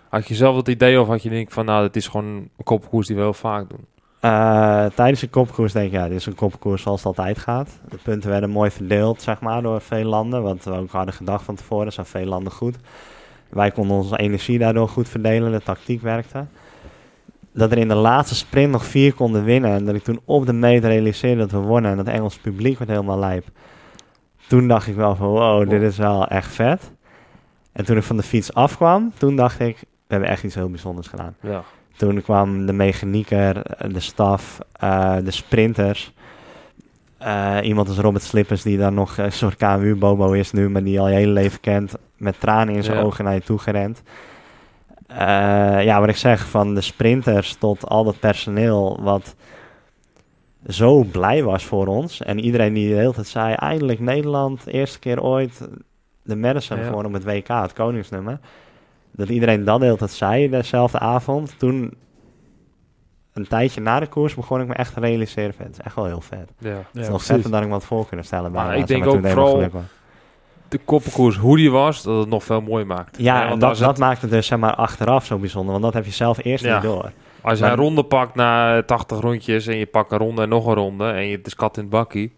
[0.10, 2.52] Had je zelf dat idee of had je denk van, nou, dit is gewoon een
[2.64, 3.86] kopkoers die we heel vaak doen?
[4.20, 7.80] Eh, tijdens de kopkoers denk ik, ja, dit is een kopkoers zoals het altijd gaat.
[7.90, 10.44] De punten werden mooi verdeeld, zeg maar, door veel landen.
[10.44, 12.76] Wat we ook hadden gedacht van tevoren, zijn veel landen goed.
[13.50, 16.46] Wij konden onze energie daardoor goed verdelen, de tactiek werkte.
[17.54, 19.72] Dat er in de laatste sprint nog vier konden winnen.
[19.72, 21.92] En dat ik toen op de meet realiseerde dat we wonnen.
[21.92, 23.46] En dat Engels publiek werd helemaal lijp.
[24.50, 26.92] Toen dacht ik wel van, wow, dit is wel echt vet.
[27.72, 30.70] En toen ik van de fiets afkwam, toen dacht ik, we hebben echt iets heel
[30.70, 31.36] bijzonders gedaan.
[31.42, 31.64] Ja.
[31.98, 33.62] Toen kwam de mechanieker,
[33.94, 36.14] de staf, eh, de sprinters.
[37.18, 41.00] Eh, iemand als Robert Slippers, die dan nog een soort KMU-bobo is nu, maar die
[41.00, 43.04] al je hele leven kent, met tranen in zijn Ja.
[43.04, 44.02] ogen naar je toe gerend.
[45.08, 49.36] Eh, ja, wat ik zeg, van de sprinters tot al dat personeel, wat
[50.70, 52.22] zo blij was voor ons.
[52.22, 55.70] En iedereen die de hele tijd zei, eindelijk Nederland, eerste keer ooit
[56.24, 56.84] de Madison Ja.
[56.86, 58.40] gewoon op het WK, het koningsnummer.
[59.12, 61.54] Dat iedereen dat de hele tijd zei, dezelfde avond.
[61.60, 61.94] Toen,
[63.34, 65.96] een tijdje na de koers, begon ik me echt te realiseren, vet, het is echt
[65.96, 66.52] wel heel vet.
[66.58, 66.70] ja.
[66.70, 68.52] het is Ja, nog vetter dan ik me had voor kunnen stellen.
[68.52, 69.70] Maar ik denk ook vooral-.
[70.68, 73.18] De koppenkoers, hoe die was, dat het nog veel mooier maakt.
[73.18, 75.84] Ja, en want dat, dat het- maakt het dus zeg maar achteraf zo bijzonder, want
[75.84, 76.74] dat heb je zelf eerst Ja.
[76.74, 77.12] niet door.
[77.42, 80.66] Als Maar- een ronde pakt na 80 rondjes en je pakt een ronde en nog
[80.68, 82.34] een ronde en je het is kat in het bakkie,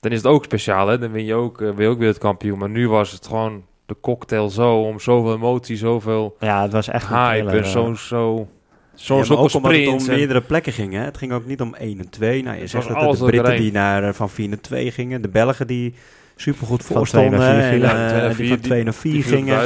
[0.00, 0.98] dan is het ook speciaal, hè?
[0.98, 2.58] Dan win je ook, uh, ben je ook weer het kampioen.
[2.58, 6.88] Maar nu was het gewoon de cocktail zo, om zoveel emotie, zoveel Ja, het was
[6.88, 7.70] echt een hype en eh.
[7.70, 8.48] zo, zo,
[8.94, 10.08] zo, Ja, ook omdat het sprint.
[10.08, 10.92] om meerdere plekken ging.
[10.92, 11.00] Hè?
[11.00, 12.42] Het ging ook niet om 1 en 2.
[12.42, 15.22] Nou, je Het zegt dat de Britten die naar, eh, van 4 naar 2 gingen.
[15.22, 15.94] De Belgen die
[16.36, 17.62] supergoed Van voor twee naar stonden.
[17.62, 17.90] vier En, vielen.
[17.90, 19.58] eh, Twee naar die vier, van die- 2 naar 4 die viel gingen.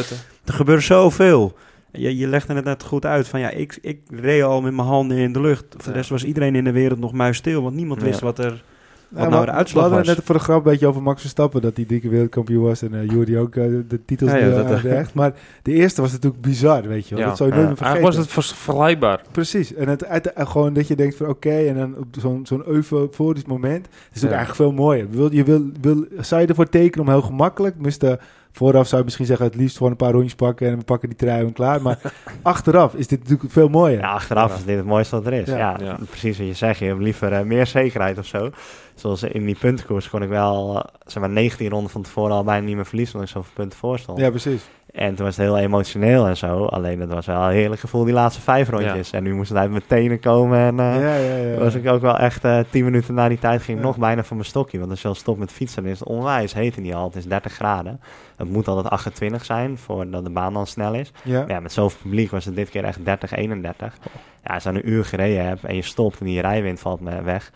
[0.44, 1.56] Er gebeurde zoveel.
[1.96, 4.88] Je, je legde het net goed uit van ja, ik, ik reed al met mijn
[4.88, 5.64] handen in de lucht.
[5.76, 8.06] Voor de rest was iedereen in de wereld nog muisstil, want niemand Ja.
[8.06, 8.62] wist wat er...
[9.08, 10.08] Ja, nou maar de uitslag we hadden was.
[10.08, 12.62] het net voor de grap een beetje over Max Verstappen, dat hij drie keer wereldkampioen
[12.64, 15.14] was en uh, Jury ook eh, de titels Ja, dat- echt.
[15.14, 15.32] Maar
[15.62, 17.22] de eerste was natuurlijk bizar, weet je wel.
[17.24, 17.28] Ja.
[17.28, 18.02] Dat zou je nooit meer vergeten.
[18.02, 19.20] Eigenlijk was het vergelijkbaar.
[19.32, 19.74] Precies.
[19.74, 22.62] En het, uit, eh, gewoon dat je denkt van oké, en dan op zo'n zo'n
[22.68, 23.86] euforisch moment.
[23.86, 24.36] Het is ook Ja.
[24.36, 25.06] eigenlijk veel mooier.
[25.10, 28.18] Wil, je wil, wil, zou je ervoor tekenen om heel gemakkelijk, tenminste
[28.56, 31.08] vooraf zou je misschien zeggen het liefst gewoon een paar rondjes pakken en we pakken
[31.08, 31.82] die trui en klaar.
[31.82, 31.98] Maar
[32.42, 33.98] achteraf is dit natuurlijk veel mooier.
[33.98, 34.56] Ja, achteraf Ja.
[34.56, 35.46] is dit het mooiste wat er is.
[35.48, 35.56] Ja.
[35.56, 35.96] Ja, Ja.
[36.08, 36.78] precies wat je zegt.
[36.78, 38.50] Je hebt liever eh, meer zekerheid of zo.
[38.94, 42.44] Zoals in die puntenkoers kon ik wel, eh, zeg maar, 19 ronden van tevoren al
[42.44, 44.18] bijna niet meer verliezen, omdat ik zoveel punten voor stond.
[44.18, 44.62] Ja, precies.
[44.92, 46.64] En toen was het heel emotioneel en zo.
[46.64, 49.10] Alleen het was wel een heerlijk gevoel die laatste vijf rondjes.
[49.10, 50.58] En nu moest het uit mijn tenen komen.
[50.58, 51.58] En eh, ja, ja, ja.
[51.58, 53.90] was ik ook wel echt eh 10 minuten na die tijd ging ik Ja.
[53.90, 54.78] nog bijna van mijn stokje.
[54.78, 57.04] Want als je al stopt met fietsen, dan is het onwijs heet in die hal.
[57.06, 58.00] Het is 30 graden.
[58.36, 61.12] Het moet altijd 28 zijn voordat de baan dan snel is.
[61.22, 61.60] Ja.
[61.60, 63.96] Met zoveel publiek was het dit keer echt 30, 31.
[64.44, 67.00] Ja, als je dan een uur gereden hebt en je stopt en die rijwind valt
[67.00, 67.52] me weg.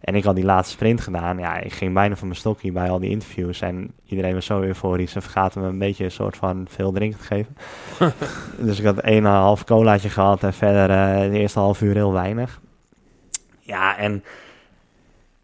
[0.00, 1.38] En ik had die laatste sprint gedaan.
[1.38, 3.60] Ja, ik ging bijna van mijn stokje bij al die interviews.
[3.60, 5.12] En iedereen was zo euforisch.
[5.12, 7.56] Ze vergaten me een beetje een soort van veel drinken te geven.
[8.66, 12.12] dus ik had een half colaatje gehad en verder eh, de eerste half uur heel
[12.12, 12.60] weinig.
[13.60, 14.24] Ja, en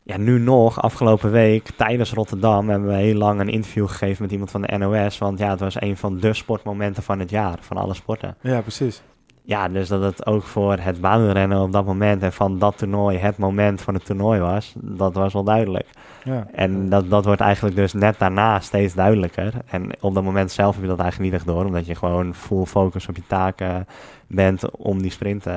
[0.05, 4.33] ja, nu nog, afgelopen week, tijdens Rotterdam, hebben we heel lang een interview gegeven met
[4.33, 5.19] iemand van de NOS.
[5.19, 8.37] Want ja, het was een van de sportmomenten van het jaar, van alle sporten.
[8.41, 9.03] ja, precies.
[9.47, 13.19] Ja, dus dat het ook voor het baanrennen op dat moment en van dat toernooi
[13.19, 15.87] het moment van het toernooi was, dat was wel duidelijk.
[16.25, 16.47] Ja.
[16.53, 19.53] En dat, dat wordt eigenlijk dus net daarna steeds duidelijker.
[19.67, 22.35] En op dat moment zelf heb je dat eigenlijk niet echt door, omdat je gewoon
[22.35, 23.87] full focus op je taken
[24.29, 25.55] bent om die sprint eh,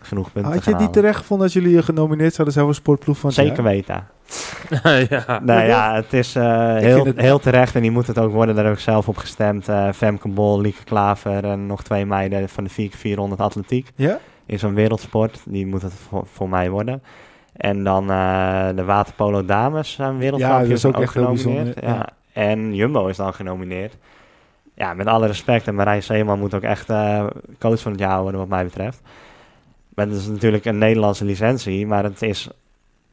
[0.00, 2.54] genoeg punten Had te je gaan het niet terecht gevonden dat jullie je genomineerd zouden
[2.54, 4.06] zijn voor sportploeg van Zeker weten.
[5.08, 5.40] ja.
[5.42, 8.18] Nou Ja, ja, het is eh, vind heel, het- heel terecht en die moet het
[8.18, 8.54] ook worden.
[8.54, 9.68] Daar heb ik zelf op gestemd.
[9.68, 13.90] Eh, Femke Bol, Lieke Klaver en nog twee meiden van de 4x400 atletiek.
[13.96, 14.18] Ja?
[14.46, 15.40] In zo'n wereldsport.
[15.46, 17.02] Die moet het voor, voor mij worden.
[17.52, 20.68] En dan eh, de waterpolo dames zijn Ja, wereldkampioen.
[20.68, 21.74] dat is ook ook echt heel genomineerd.
[21.74, 21.94] bijzonder, Ja.
[22.34, 22.42] ja.
[22.42, 23.96] En Jumbo is dan genomineerd.
[24.80, 25.66] Ja, met alle respect.
[25.66, 27.26] En Marijn Zeeman moet ook echt eh,
[27.58, 29.00] coach van het jaar worden wat mij betreft.
[29.94, 31.86] Maar het is natuurlijk een Nederlandse licentie.
[31.86, 32.48] Maar het is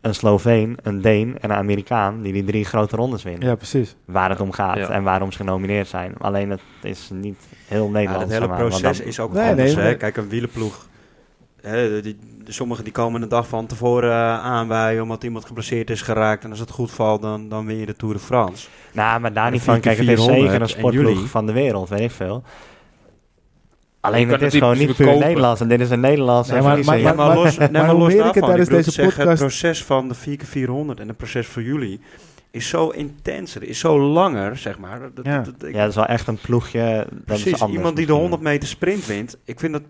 [0.01, 3.47] een Sloveen, een Deen en een Amerikaan die die drie grote rondes winnen.
[3.47, 3.95] Ja, precies.
[4.05, 4.89] Waar het om gaat Ja.
[4.89, 6.13] en waarom ze genomineerd zijn.
[6.18, 8.24] Alleen het is niet heel Ja, Nederlands.
[8.24, 9.68] het hele maar, proces dan- is ook Nee, anders.
[9.74, 9.84] nee, hè.
[9.89, 9.97] nee.
[9.97, 10.88] Kijk, een wielenploeg.
[11.68, 15.89] Hè, die, de- sommigen die komen een dag van tevoren uh, aanwaaien omdat iemand geblesseerd
[15.89, 16.43] is geraakt.
[16.43, 18.68] En als het goed valt, dan, dan win je de Tour de France.
[18.91, 19.80] Nou, maar daar niet van.
[19.80, 22.43] Kijk, het is 4x400 zeker een en sportploeg van de wereld, weet ik veel.
[23.99, 25.20] Alleen het is gewoon niet puur kopen.
[25.28, 25.61] Nederlands.
[25.61, 27.99] En dit is een Nederlandse Nee, maar- maar- Ja, maar los, nee, maar maar hoe
[27.99, 31.47] los daarvan, tijdens deze te zeggen, podcast- Het proces van de 4x400 en het proces
[31.47, 31.99] voor jullie
[32.51, 34.99] is zo intenser, is zo langer, zeg maar.
[35.13, 35.36] Dat, Ja.
[35.41, 37.05] dat- dat- ik- Ja, dat is wel echt een ploegje.
[37.09, 38.30] Dat precies, is anders iemand die de misschien.
[38.30, 39.38] 100 meter sprint wint.
[39.43, 39.82] Ik vind dat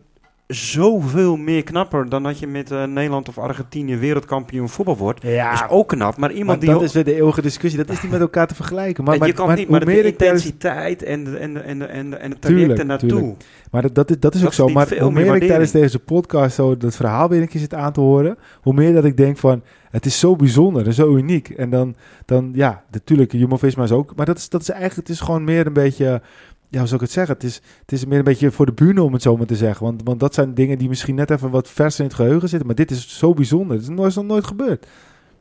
[0.47, 5.23] zoveel meer knapper dan dat je met eh, Nederland of Argentinië wereldkampioen voetbal wordt.
[5.23, 6.69] Ja, is ook knap, maar maar iemand die...
[6.69, 7.83] dat is weer de eeuwige discussie.
[7.83, 9.03] Dat is niet met elkaar te vergelijken.
[9.03, 11.85] Maar, maar, je kan maar niet, maar de intensiteit en, de, en, de, en, de,
[11.85, 13.09] en, de, en het traject ernaartoe.
[13.09, 13.43] tuurlijk.
[13.71, 14.67] Maar dat, dat, is, dat is Dat ook zo.
[14.67, 17.73] Maar hoe meer meer ik tijdens deze podcast zo dat verhaal weer een keer zit
[17.73, 21.15] aan te horen, hoe meer dat ik denk van, het is zo bijzonder en zo
[21.15, 21.49] uniek.
[21.49, 21.95] En dan,
[22.25, 25.43] dan ja, natuurlijk, Jumbo-Visma is ook, maar dat is, dat is eigenlijk, het is gewoon
[25.43, 26.21] meer een beetje,
[26.70, 27.34] ja, hoe zou ik het zeggen?
[27.34, 29.55] Het is, het is meer een beetje voor de bühne, om het zo maar te
[29.55, 29.86] zeggen.
[29.86, 32.68] Want, want dat zijn dingen die misschien net even wat verser in het geheugen zitten,
[32.68, 33.74] maar dit is zo bijzonder.
[33.76, 34.88] Het is nooit, is nog nooit gebeurd.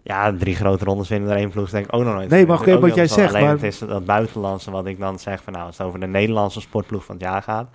[0.02, 1.70] Ja, drie grote rondes winnen er één ploeg.
[1.70, 2.28] denk ik ook nog nooit.
[2.30, 4.98] Nee, maar oké, Ook wat jij zegt, Alleen maar- het is dat buitenlandse wat ik
[4.98, 7.68] dan zeg van nou, als het over de Nederlandse sportploeg van het jaar gaat.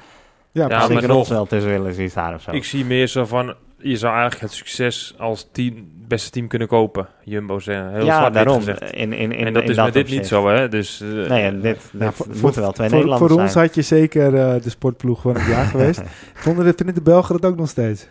[0.51, 2.51] Ja, maar ik er ons nog- wel tussen willen zien staan of zo.
[2.51, 5.73] Ik zie meer zo van, je zou eigenlijk het succes als team,
[6.07, 7.07] beste team kunnen kopen.
[7.23, 8.55] Jumbo zijn heel ja, zwart daarom.
[8.57, 8.81] gezegd.
[8.81, 10.19] In, in, in, en dat in is met dit opzicht.
[10.21, 10.67] niet zo, hè?
[10.69, 13.51] Dus, eh, Nee, en dit, dit Ja, voor- moeten wel twee voor, Nederlanders voor ons
[13.51, 13.65] zijn.
[13.65, 16.01] had je zeker eh, de sportploeg van het jaar geweest.
[16.33, 18.07] Vonden de, vinden de Belgen dat ook nog steeds?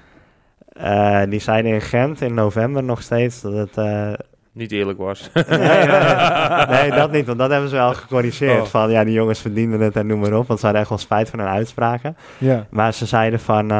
[0.69, 3.77] Eh, die zeiden in Gent in november nog steeds dat het...
[3.77, 4.13] eh,
[4.53, 5.31] niet eerlijk was.
[5.35, 8.61] nee, nee, nee, dat niet, want dat hebben ze wel gecorrigeerd.
[8.61, 8.67] Oh.
[8.67, 10.47] Van ja, die jongens verdienden het en noem maar op.
[10.47, 12.17] Want ze hadden echt wel spijt van hun uitspraken.
[12.39, 12.67] Ja.
[12.71, 13.71] Maar ze zeiden van...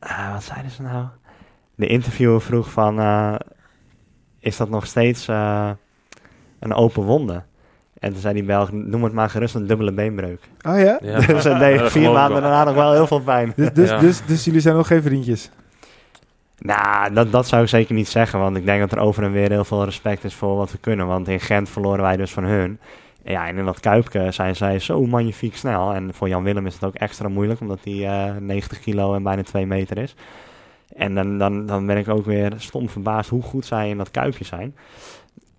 [0.00, 1.06] eh, wat zeiden ze nou?
[1.74, 2.98] De interviewer vroeg van...
[3.00, 3.34] eh,
[4.40, 5.70] is dat nog steeds eh,
[6.58, 7.42] een open wonde?
[7.98, 10.40] En toen zei die Belg, noem het maar gerust een dubbele beenbreuk.
[10.68, 10.98] Oh ja?
[11.02, 11.20] Ja.
[11.26, 13.52] dus Ja, deed vier maanden daarna nog wel heel veel pijn.
[13.56, 13.98] Dus, dus, Ja.
[13.98, 15.50] dus, dus jullie zijn nog geen vriendjes?
[16.58, 18.38] Nou, dat, dat zou ik zeker niet zeggen.
[18.38, 20.78] Want ik denk dat er over en weer heel veel respect is voor wat we
[20.78, 21.06] kunnen.
[21.06, 22.80] Want in Gent verloren wij dus van hun.
[23.22, 25.94] Ja, en in dat Kuipke zijn zij zo magnifiek snel.
[25.94, 29.22] En voor Jan Willem is het ook extra moeilijk, omdat hij eh 90 kilo en
[29.22, 30.14] bijna 2 meter is.
[30.96, 34.10] En dan, dan, dan ben ik ook weer stom verbaasd hoe goed zij in dat
[34.10, 34.74] Kuipje zijn.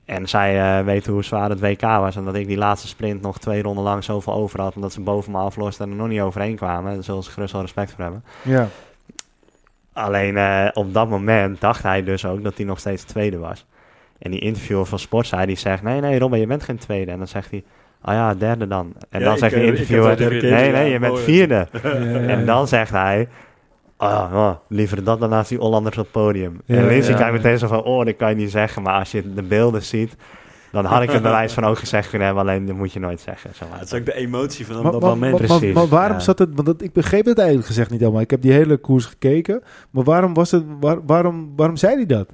[0.05, 2.15] En zij eh, weten hoe zwaar het WK was.
[2.15, 4.75] En dat ik die laatste sprint nog twee ronden lang zoveel over had.
[4.75, 6.93] Omdat ze boven me aflosten en er nog niet overheen kwamen.
[6.93, 8.23] Daar zullen ze gerust wel respect voor hebben.
[8.41, 8.67] Ja.
[9.93, 13.65] Alleen eh, op dat moment dacht hij dus ook dat hij nog steeds tweede was.
[14.19, 17.11] En die interviewer van Sportza die zegt: Nee, nee, Robin, je bent geen tweede.
[17.11, 17.63] En dan zegt hij:
[18.03, 18.93] Oh ja, derde dan.
[19.09, 21.67] En Ja, dan zegt eh, die ik heb interviewer: Nee, ja, nee, je bent vierde.
[21.83, 23.27] Ja, ja, En dan zegt hij:
[23.97, 26.61] Oh, oh, liever dat dan naast die Hollanders op het podium.
[26.65, 27.41] Ja, en Lindsay ja, kijkt ja.
[27.41, 28.81] meteen zo van: Oh, dat kan je niet zeggen.
[28.81, 30.15] Maar als je de beelden ziet,
[30.71, 32.45] dan had ik het bewijs van ook gezegd kunnen hebben.
[32.47, 33.49] Alleen dat moet je nooit zeggen.
[33.55, 35.31] Zo Ja, het is ook de emotie van Maar, dat maar- moment.
[35.39, 36.23] maar- maar- precies, maar waarom ja.
[36.23, 36.49] zat het...
[36.53, 38.21] Want dat, ik begreep het eigenlijk gezegd niet helemaal.
[38.21, 39.63] Ik heb die hele koers gekeken.
[39.89, 40.63] Maar waarom was het...
[40.79, 42.27] waar- waarom, waarom zei hij dat?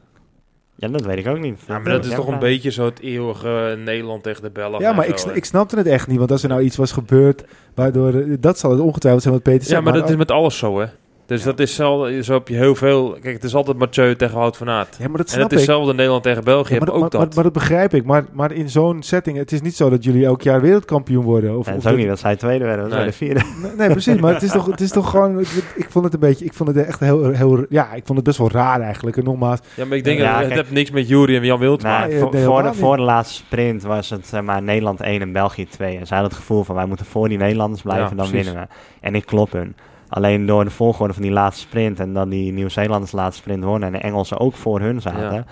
[0.78, 1.60] Ja, dat weet ik ook niet.
[1.68, 4.80] Ja, maar dat is Ja, toch een beetje zo het eeuwige Nederland tegen de Belgen.
[4.82, 6.18] Ja, maar ik, ik snapte het echt niet.
[6.18, 7.44] Want als er nou iets was gebeurd...
[7.76, 8.14] Waardoor...
[8.14, 9.82] eh, Dat zal het ongetwijfeld zijn wat Peter Ja, zei.
[9.82, 10.86] maar dat is met alles zo, hè?
[11.28, 13.18] Dus dat is zelden, zo heb je heel veel...
[13.22, 14.96] Kijk, het is altijd Mathieu tegen Wout van Aert.
[15.00, 16.74] Ja, maar dat En snap het is hetzelfde Nederland tegen België.
[16.74, 17.20] Ja, maar, ook maar, dat.
[17.22, 18.06] maar, maar dat begrijp ik.
[18.06, 21.58] Maar, maar in zo'n setting, het is niet zo dat jullie elk jaar wereldkampioen worden.
[21.58, 23.00] Of, En het of is ook dat- niet dat zij tweede werden, dat Nee.
[23.02, 23.42] zij de vierde.
[23.64, 24.20] Nee, nee, precies.
[24.20, 25.40] Maar het is toch, het is toch gewoon.
[25.76, 26.46] Ik vond het een beetje.
[26.46, 27.66] Ik vond het echt heel, heel.
[27.70, 29.18] Ja, ik vond het best wel raar eigenlijk.
[29.18, 29.60] En nogmaals.
[29.76, 30.72] ja, maar ik denk Ja, dat het kijk.
[30.72, 32.20] niks met Jury en Jan Wild te Nou, maken.
[32.20, 32.32] Voor,
[32.64, 35.98] de, voor de laatste sprint was het zeg maar, Nederland 1 en België 2.
[35.98, 38.46] En zij hadden het gevoel van wij moeten voor die Nederlanders blijven, Ja, dan precies.
[38.46, 38.76] winnen we.
[39.02, 39.76] En ik klop hun.
[40.16, 43.88] Alleen door de volgorde van die laatste sprint en dan die Nieuw-Zeelanders laatste sprint wonnen
[43.94, 45.46] en de Engelsen ook voor hun zaten, Ja.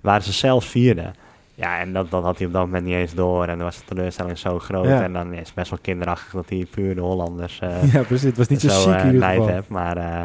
[0.00, 1.10] waren ze zelfs vierde.
[1.54, 3.42] Ja, en dat, dat had hij op dat moment niet eens door.
[3.42, 4.84] En dan was de teleurstelling zo groot.
[4.84, 5.02] Ja.
[5.02, 8.22] En dan is het best wel kinderachtig dat hij puur de Hollanders eh, Ja, precies.
[8.26, 9.54] Het was niet zo, zo chic eh, nijd geval.
[9.54, 9.68] heb.
[9.68, 10.24] Maar eh,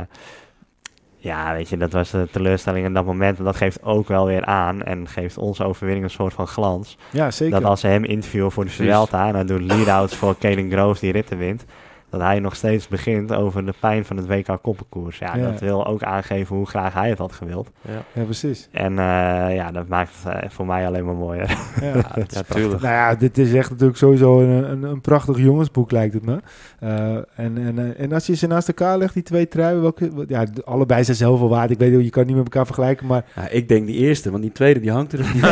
[1.18, 3.38] ja, weet je, dat was de teleurstelling in dat moment.
[3.38, 6.98] En dat geeft ook wel weer aan en geeft onze overwinning een soort van glans.
[7.10, 7.60] Ja, zeker.
[7.60, 8.72] Dat als ze hem interviewen voor de.
[8.72, 11.66] Vuelta en hij doet lead-outs voor Kaden Groves die ritten wint,
[12.14, 15.18] dat hij nog steeds begint over de pijn van het WK koppenkoers.
[15.18, 15.44] Ja, Ja.
[15.52, 17.72] dat wil ook aangeven hoe graag hij het had gewild.
[18.14, 18.70] Ja, precies.
[18.72, 21.58] En eh, ja, dat maakt het eh, voor mij alleen maar mooier.
[21.82, 21.92] Ja.
[22.34, 22.82] Ja, tuurlijk.
[22.82, 26.40] Nou ja, dit is echt natuurlijk sowieso een, een, een prachtig jongensboek, lijkt het me.
[26.80, 27.26] Eh, en,
[27.58, 31.04] en, en als je ze naast elkaar legt, die twee truien, welke, wat- ja, allebei
[31.04, 31.72] zijn zoveel waard.
[31.72, 34.32] Ik weet, je kan het niet met elkaar vergelijken, maar Ja, ik denk die eerste,
[34.32, 35.46] want die tweede die hangt er niet.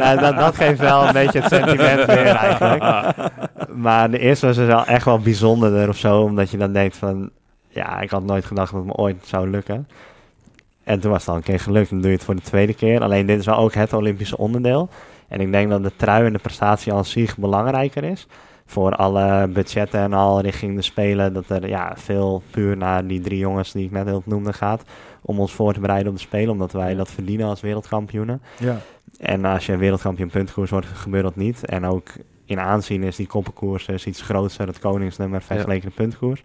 [0.00, 2.82] Ja, dat, dat geeft wel een beetje het sentiment weer eigenlijk.
[3.74, 6.22] Maar de eerste was dus wel echt wel bijzonderder of zo.
[6.22, 7.30] Omdat je dan denkt van...
[7.68, 9.88] Ja, ik had nooit gedacht dat het me ooit zou lukken.
[10.84, 11.90] En toen was het al een keer gelukt.
[11.90, 13.02] Dan doe je het voor de tweede keer.
[13.02, 14.88] Alleen dit is wel ook het Olympische onderdeel.
[15.28, 18.26] En ik denk dat de trui en de prestatie aan zich belangrijker is.
[18.66, 21.32] Voor alle budgetten en al richting de Spelen.
[21.32, 24.82] Dat er ja, veel puur naar die drie jongens die ik net heel noemde gaat.
[25.22, 26.50] Om ons voor te bereiden op de Spelen.
[26.50, 28.42] Omdat wij dat verdienen als wereldkampioenen.
[28.58, 28.80] ja.
[29.18, 31.64] En als je wereldkampioen puntkoers wordt, gebeurt dat niet.
[31.64, 32.08] En ook
[32.50, 36.42] in aanzien is die koppenkoers is iets groter, het koningsnummer vergeleken de puntkoers.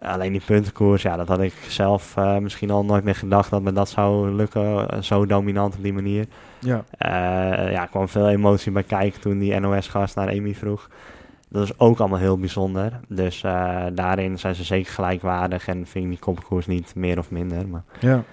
[0.00, 3.62] Alleen die puntenkoers, ja, dat had ik zelf eh, misschien al nooit meer gedacht dat
[3.62, 6.26] me dat zou lukken, eh, zo dominant op die manier.
[6.58, 6.84] Ja.
[6.90, 7.10] Eh,
[7.72, 10.90] ja, er kwam veel emotie bij kijken toen die NOS-gast naar Amy vroeg.
[11.48, 13.00] Dat is ook allemaal heel bijzonder.
[13.08, 13.40] Dus
[13.92, 17.68] daarin zijn ze zeker gelijkwaardig en vind ik die koppenkoers niet meer of minder.
[17.68, 18.24] Maar Ja.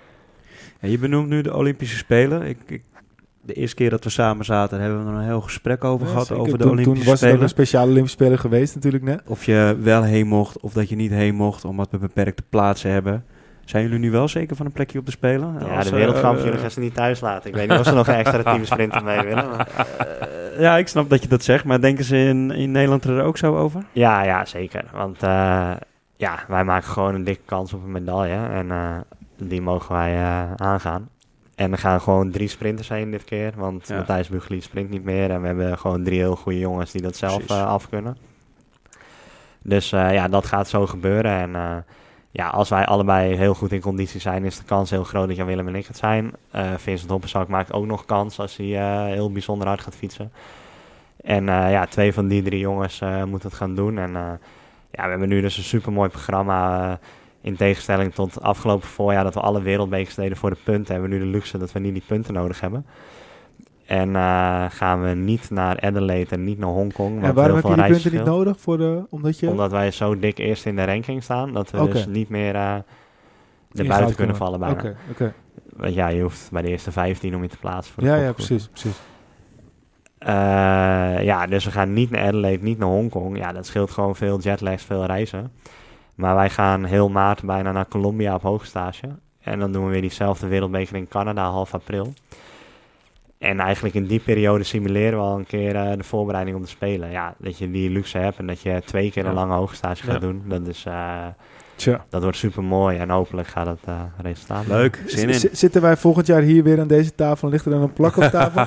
[0.80, 2.42] Ja, je benoemt nu de Olympische Spelen.
[2.42, 2.84] Ik, ik,
[3.46, 6.12] de eerste keer dat we samen zaten, hebben we er een heel gesprek over Ja,
[6.12, 6.28] gehad.
[6.28, 6.41] zeker.
[6.43, 7.41] Over de toen, Olympische toen was het Spelen.
[7.43, 9.22] een speciale Olympische Speler geweest natuurlijk net.
[9.28, 12.91] Of je wel heen mocht, of dat je niet heen mocht, omdat we beperkte plaatsen
[12.91, 13.26] hebben.
[13.66, 15.56] Zijn jullie nu wel zeker van een plekje op de Spelen?
[15.60, 17.50] ja, Als, de eh, wereldkampioenen gaan ze niet thuis laten.
[17.50, 19.50] Ik weet niet of ze nog een extra teamsprinter mee willen.
[19.50, 19.68] maar-
[19.98, 23.24] eh, ja, ik snap dat je dat zegt, maar denken ze in, in Nederland er
[23.24, 23.84] ook zo over?
[23.91, 24.84] Ja, ja, zeker.
[24.93, 25.72] Want eh,
[26.16, 28.48] ja, wij maken gewoon een dikke kans op een medaille.
[28.54, 28.96] En eh,
[29.38, 31.10] die mogen wij eh, aangaan.
[31.56, 33.53] En er gaan gewoon drie sprinters heen dit keer.
[33.56, 33.95] Want Ja.
[33.95, 35.30] Matthijs Bugli sprint niet meer.
[35.30, 38.18] En we hebben gewoon drie heel goede jongens die dat zelf eh, af kunnen.
[39.62, 41.32] Dus eh, ja, dat gaat zo gebeuren.
[41.32, 41.78] En eh,
[42.32, 45.36] ja, als wij allebei heel goed in conditie zijn, is de kans heel groot dat
[45.36, 46.32] Jan Willem en ik het zijn.
[46.78, 48.66] Vincent Hoppensak maakt ook nog kans als hij
[49.14, 50.32] heel bijzonder hard gaat fietsen.
[51.24, 53.97] En ja, twee van die drie jongens moeten het gaan doen.
[53.97, 54.12] En
[54.91, 56.99] ja, we hebben nu dus een supermooi programma.
[57.46, 61.12] Eh, in tegenstelling tot afgelopen voorjaar dat we alle wereldbekers deden voor de punten, hebben
[61.12, 62.86] we nu de luxe dat we niet die punten nodig hebben.
[63.86, 67.16] En eh, gaan we niet naar Adelaide en niet naar Hongkong.
[67.16, 68.60] En want waarom heb je die punten niet nodig?
[68.60, 69.50] Voor de, omdat je...
[69.50, 72.78] Omdat wij zo dik eerst in de ranking staan, dat we dus niet meer eh
[73.76, 74.76] er in buiten goud kunnen vallen bijna.
[74.76, 75.34] Oké, oké.
[75.76, 78.16] Want ja, je hoeft bij de eerste 15 om je te plaatsen voor de Ja,
[78.16, 78.98] ja, precies, precies.
[80.18, 80.34] Eh,
[81.24, 83.38] ja, dus we gaan niet naar Adelaide, niet naar Hongkong.
[83.38, 85.52] Ja, dat scheelt gewoon veel jetlags, veel reizen.
[86.16, 89.07] Maar wij gaan heel maart bijna naar Colombia op hoogstage.
[89.41, 92.13] En dan doen we weer diezelfde wereldbeker in Canada, half april.
[93.38, 96.70] En eigenlijk in die periode simuleren we al een keer eh, de voorbereiding op de
[96.70, 97.11] Spelen.
[97.11, 100.13] Ja, dat je die luxe hebt en dat je twee keer een lange hoogstage gaat
[100.13, 100.20] Ja.
[100.20, 100.43] doen.
[100.45, 101.26] Dat, is, eh,
[101.76, 102.05] Tja.
[102.09, 104.67] dat wordt super mooi en hopelijk gaat het eh resultaat.
[104.67, 105.49] Leuk, zin in.
[105.51, 108.17] Zitten wij volgend jaar hier weer aan deze tafel en ligt er dan een plak
[108.17, 108.65] op tafel?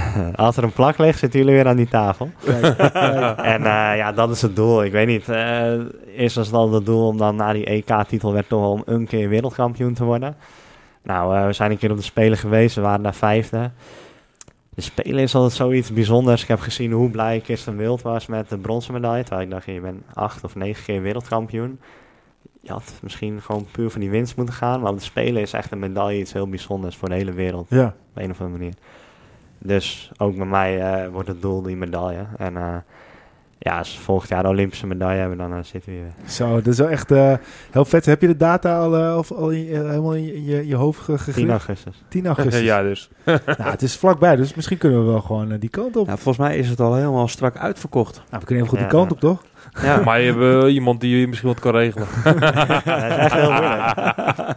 [0.44, 2.30] Als er een plak ligt, zitten jullie weer aan die tafel.
[2.44, 3.38] Kijk, kijk.
[3.54, 4.84] En eh, ja, dat is het doel.
[4.84, 5.28] Ik weet niet.
[5.28, 5.72] eh,
[6.16, 9.06] eerst was het al het doel om dan na die EK-titel werd toch om een
[9.06, 10.36] keer wereldkampioen te worden.
[11.02, 12.74] Nou, we zijn een keer op de Spelen geweest.
[12.74, 13.70] We waren daar vijfde.
[14.74, 16.42] De Spelen is altijd zoiets bijzonders.
[16.42, 19.22] Ik heb gezien hoe blij Kirsten Wild was met de bronzen medaille.
[19.24, 21.80] Terwijl ik dacht, je bent acht of negen keer wereldkampioen.
[22.60, 24.80] Je had misschien gewoon puur van die winst moeten gaan.
[24.80, 27.66] Maar de Spelen is echt een medaille iets heel bijzonders voor de hele wereld.
[27.70, 28.74] Ja, Op een of andere manier.
[29.58, 32.26] Dus ook bij mij eh, wordt het doel die medaille.
[32.38, 32.76] En eh,
[33.58, 36.28] ja, als we volgend jaar de Olympische medaille hebben, dan eh, zitten we hier weer.
[36.30, 37.32] zo, dat is wel echt eh,
[37.70, 38.06] heel vet.
[38.06, 40.74] Heb je de data al, of, al in, je- helemaal in je, in je, je
[40.76, 41.50] hoofd ge- 10 gegrift?
[41.50, 42.02] augustus.
[42.08, 42.60] 10 augustus.
[42.72, 43.10] ja, dus.
[43.24, 43.40] Nou,
[43.70, 46.06] het is vlakbij, dus misschien kunnen we wel gewoon die kant op.
[46.06, 48.14] Ja, volgens mij is het al helemaal strak uitverkocht.
[48.16, 48.88] Nou, we kunnen even goed Ja.
[48.90, 49.44] die kant op, toch?
[49.82, 50.00] Ja.
[50.04, 52.06] Maar je hebt eh, iemand die je misschien wat kan regelen.
[52.24, 52.32] Ja,
[53.08, 53.92] dat is echt heel moeilijk.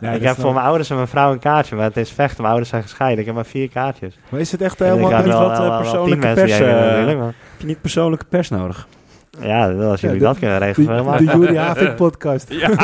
[0.02, 2.36] Ja, ik heb voor mijn ouders en mijn vrouw een kaartje, maar het is vechten.
[2.38, 3.20] Mijn ouders zijn gescheiden.
[3.20, 4.18] Ik heb maar vier kaartjes.
[4.30, 5.12] Maar is het echt helemaal...
[5.12, 8.88] heb niet wat, wel, eh, wel persoonlijke pers, maar- Heb je niet persoonlijke pers nodig?
[9.40, 12.46] Ja, als jullie Ja, dat kunnen regelen, De, Juri Havik podcast.
[12.54, 12.68] Ja.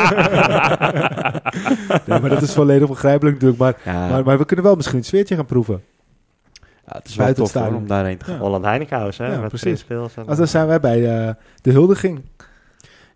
[2.06, 3.60] nee, maar dat is volledig begrijpelijk natuurlijk.
[3.60, 5.82] Maar, Ja, maar, maar we kunnen wel misschien het sfeertje gaan proeven.
[6.90, 8.34] Ja, het is wel tof hoor, om daarheen te gaan.
[8.34, 8.40] Ja.
[8.40, 9.26] Holland Heinekenhuis, hè?
[9.32, 9.84] Ja, met precies.
[9.88, 12.20] En- Als dan zijn wij bij eh, de huldiging.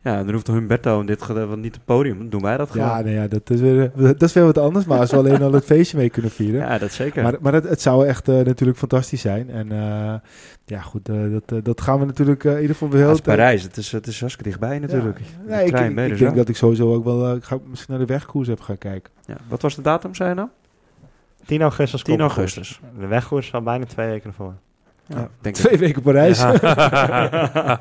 [0.04, 2.18] Ja, dan hoeft Humberto in dit geval niet het podium.
[2.18, 2.86] Dan doen wij dat gewoon.
[2.86, 4.84] Ja, nee, ja dat, is weer, dat is weer wat anders.
[4.84, 6.60] Maar als we alleen al het feestje mee kunnen vieren.
[6.60, 7.22] Ja, dat zeker.
[7.22, 9.50] Maar, maar het, het zou echt eh, natuurlijk fantastisch zijn.
[9.50, 10.14] En eh,
[10.64, 13.06] ja, goed, eh, dat, eh, dat gaan we natuurlijk eh, in ieder geval weer Ja,
[13.06, 13.62] het is Parijs.
[13.62, 15.18] Het is, het is hartstikke dichtbij natuurlijk.
[15.18, 15.24] Ja.
[15.48, 17.26] Nee, de ik, trein ik, dus denk dat ik sowieso ook wel...
[17.28, 19.12] eh, ik ga misschien naar de wegkoers even gaan kijken.
[19.26, 19.36] Ja.
[19.48, 20.48] Wat was de datum, zei je nou?
[21.46, 22.80] 10 augustus 10 komt augustus.
[22.98, 24.54] De wegkoers is al bijna twee weken ervoor.
[25.06, 25.22] Ja, Ja.
[25.22, 26.40] ik denk Twee weken Parijs.
[26.40, 27.78] Ja.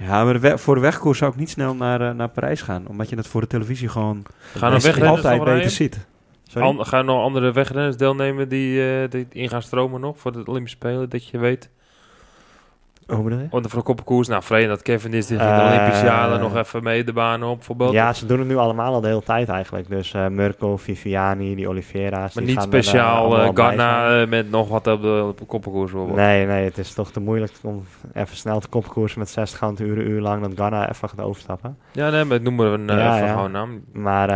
[0.00, 2.86] Ja, maar de voor de wegkoers zou ik niet snel naar, eh, naar Parijs gaan.
[2.86, 4.22] Omdat je het voor de televisie gewoon
[4.54, 5.70] Gaan er wegrenners altijd nog beter rijden?
[5.70, 6.06] ziet.
[6.54, 10.32] An- gaan er nog andere wegrenners deelnemen die, eh, die in gaan stromen nog voor
[10.32, 11.70] de Olympische Spelen, dat je weet?
[13.06, 13.46] Hoe bedoel je?
[13.50, 16.40] Want voor de koppenkoers, nou vreemd dat Kevin is die ging de Eh, Olympische Jaren
[16.40, 17.92] nog even mee de banen op, bijvoorbeeld.
[17.92, 19.88] Ja, ze doen het nu allemaal al de hele tijd eigenlijk.
[19.88, 22.34] Dus eh Murko, Viviani, die Oliveira's.
[22.34, 23.56] maar die niet gaan eh, speciaal zijn.
[23.56, 25.92] Ghana met nog wat op de, op de koppenkoers.
[26.14, 27.84] Nee, nee, het is toch te moeilijk om
[28.14, 31.78] even snel te kopkoersen met 60 gaan uren, uur lang dat Ghana even gaat overstappen.
[31.92, 33.32] Ja, nee, maar noemen we een Ja, even ja.
[33.32, 33.84] gewoon naam.
[33.92, 34.28] Maar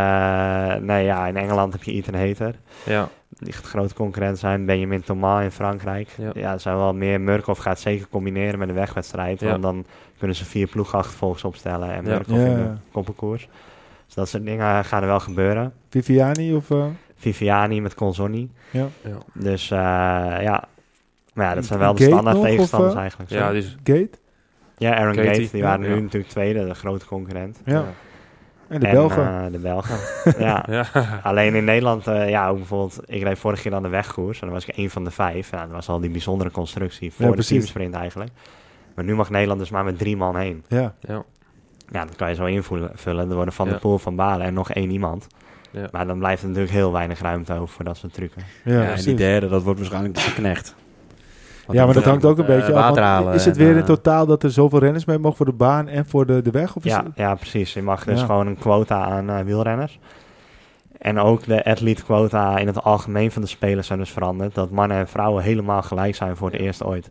[0.82, 2.54] nee, ja, in Engeland heb je Ethan Hater.
[2.84, 3.08] Ja.
[3.38, 4.64] Die gaat grote concurrent zijn.
[4.66, 6.08] Benjamin Thomas in Frankrijk.
[6.18, 6.30] Ja.
[6.34, 7.20] Ja, er zijn wel meer.
[7.20, 9.40] Murkoff gaat zeker combineren met een wegwedstrijd.
[9.40, 9.50] Ja.
[9.50, 9.84] Want dan
[10.18, 12.10] kunnen ze vier ploegachtervolgers opstellen en Ja.
[12.10, 12.46] Murkoff Ja.
[12.46, 13.48] in de koppenkoers.
[14.06, 15.72] Dus dat soort dingen gaan er wel gebeuren.
[15.88, 16.70] Viviani of...
[16.70, 18.50] eh, Viviani met Consonni.
[18.70, 18.86] ja.
[19.02, 19.16] Ja.
[19.34, 19.78] Dus eh,
[20.42, 20.64] ja.
[21.34, 23.00] Maar ja, dat zijn wel de standaard nog, of, tegenstanders eh?
[23.00, 23.30] eigenlijk.
[23.30, 24.10] ja, is, Gate.
[24.76, 26.00] Ja, Aaron Gate, die ja, waren nu ja.
[26.00, 27.60] natuurlijk tweede, de grote concurrent.
[27.64, 27.84] Ja.
[28.70, 29.44] En de en, Belgen.
[29.44, 29.96] eh, de Belgen.
[30.46, 30.64] ja.
[30.68, 30.86] ja.
[31.22, 34.46] Alleen in Nederland, eh, ja, ook bijvoorbeeld, ik reed vorige keer aan de wegkoers en
[34.46, 35.50] dan was ik één van de vijf.
[35.50, 38.30] Ja, dat was al die bijzondere constructie voor Ja, de teamsprint eigenlijk.
[38.94, 40.64] Maar nu mag Nederland dus maar met drie man heen.
[40.68, 40.94] ja.
[41.00, 41.22] ja.
[41.92, 42.90] Ja, dat kan je zo invullen.
[42.94, 43.28] vullen.
[43.28, 43.72] Er worden Van Ja.
[43.72, 45.26] de Poel, Van Balen en nog één iemand.
[45.70, 45.88] Ja.
[45.92, 48.42] Maar dan blijft er natuurlijk heel weinig ruimte over voor dat soort trucken.
[48.64, 50.74] Ja, Ja, en die derde, dat wordt waarschijnlijk de knecht.
[51.72, 52.84] Ja, maar dat hangt ook een eh, beetje af.
[52.84, 55.46] want halen Is het weer in eh, totaal dat er zoveel renners mee mogen voor
[55.46, 56.76] de baan en voor de, de weg?
[56.76, 57.72] Of Ja, het- ja, precies.
[57.72, 59.98] Je mag dus gewoon een quota aan eh, wielrenners.
[60.98, 64.54] En ook de athlete quota in het algemeen van de spelers zijn dus veranderd.
[64.54, 67.10] Dat mannen en vrouwen helemaal gelijk zijn voor het eerst ooit.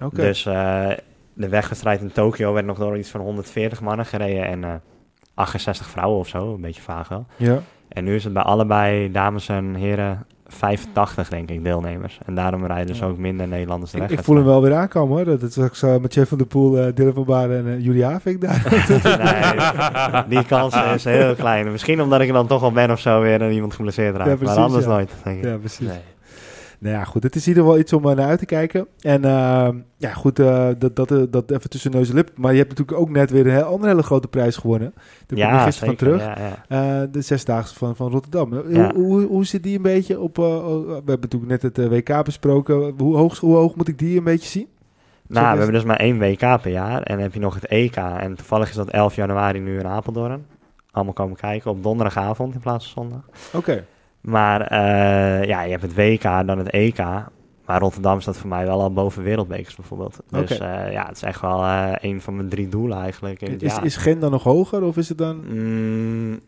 [0.00, 0.16] Oké.
[0.16, 0.86] Dus eh,
[1.32, 4.70] de wegwedstrijd in Tokio werd nog door iets van 140 mannen gereden en eh
[5.34, 7.26] 68 vrouwen of zo, een beetje vaag wel.
[7.36, 7.58] ja.
[7.88, 12.18] En nu is het bij allebei dames en heren 85 denk ik deelnemers.
[12.26, 13.06] En daarom rijden dus Ja.
[13.06, 15.24] ook minder Nederlanders de Ik, voel hem wel weer aankomen hoor.
[15.24, 17.84] Dat het straks uh, met Jeff van der Poel, eh Dylan van Baarden en eh
[17.84, 18.62] Julie Havik daar.
[20.22, 21.70] Nee, die kans is heel klein.
[21.72, 24.28] Misschien omdat ik dan toch al ben of zo weer en iemand geblesseerd raakt.
[24.30, 24.90] Ja, precies, maar anders ja.
[24.90, 25.44] nooit, denk ik.
[25.44, 25.86] ja, precies.
[25.88, 25.98] Nee.
[26.78, 27.22] Nou ja, goed.
[27.22, 28.86] Het is in ieder geval iets om eh, naar uit te kijken.
[29.00, 32.30] En eh, ja, goed, eh, dat, dat, eh, dat even tussen neus en lip.
[32.34, 34.92] Maar je hebt natuurlijk ook net weer een heel, andere hele grote prijs gewonnen.
[35.26, 35.86] Daar kom je gisteren zeker.
[35.86, 36.22] van terug.
[36.22, 37.06] Ja, ja.
[37.06, 38.52] De zesdaagse van, van Rotterdam.
[38.52, 40.38] Hoe, hoe, hoe zit die een beetje op...
[40.38, 42.94] oh, we hebben natuurlijk net het WK besproken.
[42.98, 44.68] Hoe hoog, hoe hoog moet ik die een beetje zien?
[45.26, 47.02] Nou, we hebben dus maar één WK per jaar.
[47.02, 47.96] En dan heb je nog het EK.
[47.96, 50.46] En toevallig is dat 11 januari nu in Apeldoorn.
[50.90, 53.28] Allemaal komen kijken op donderdagavond in plaats van zondag.
[53.52, 53.84] Oké.
[54.28, 56.98] Maar eh, ja, je hebt het WK, dan het EK.
[57.66, 60.20] Maar Rotterdam staat voor mij wel al boven wereldbekers bijvoorbeeld.
[60.30, 63.40] Dus eh, ja, het is echt wel eh, een van mijn drie doelen eigenlijk.
[63.40, 65.44] in Is, is Gent dan nog hoger of is het dan...
[65.48, 66.40] Mm,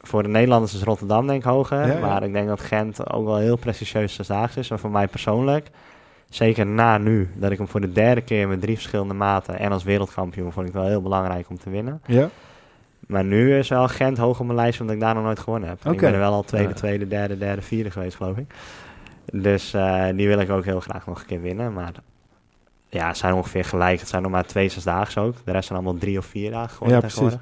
[0.00, 1.86] voor de Nederlanders is Rotterdam denk ik hoger.
[1.86, 2.00] Ja, ja.
[2.00, 4.70] Maar ik denk dat Gent ook wel heel prestigieus zesdaags is.
[4.70, 5.70] En voor mij persoonlijk,
[6.28, 9.72] zeker na nu, dat ik hem voor de derde keer met drie verschillende maten en
[9.72, 12.02] als wereldkampioen vond ik wel heel belangrijk om te winnen.
[12.06, 12.28] Ja?
[13.06, 15.68] Maar nu is wel Gent hoog op mijn lijst, omdat ik daar nog nooit gewonnen
[15.68, 15.78] heb.
[15.92, 18.54] Ik ben er wel al tweede, tweede, derde, derde, vierde geweest, geloof ik.
[19.32, 21.72] Dus eh, die wil ik ook heel graag nog een keer winnen.
[21.72, 21.92] Maar
[22.88, 24.00] ja, het zijn ongeveer gelijk.
[24.00, 25.34] Het zijn nog maar twee zesdaags ook.
[25.44, 27.38] De rest zijn allemaal drie of vier dagen geworden Ja, precies.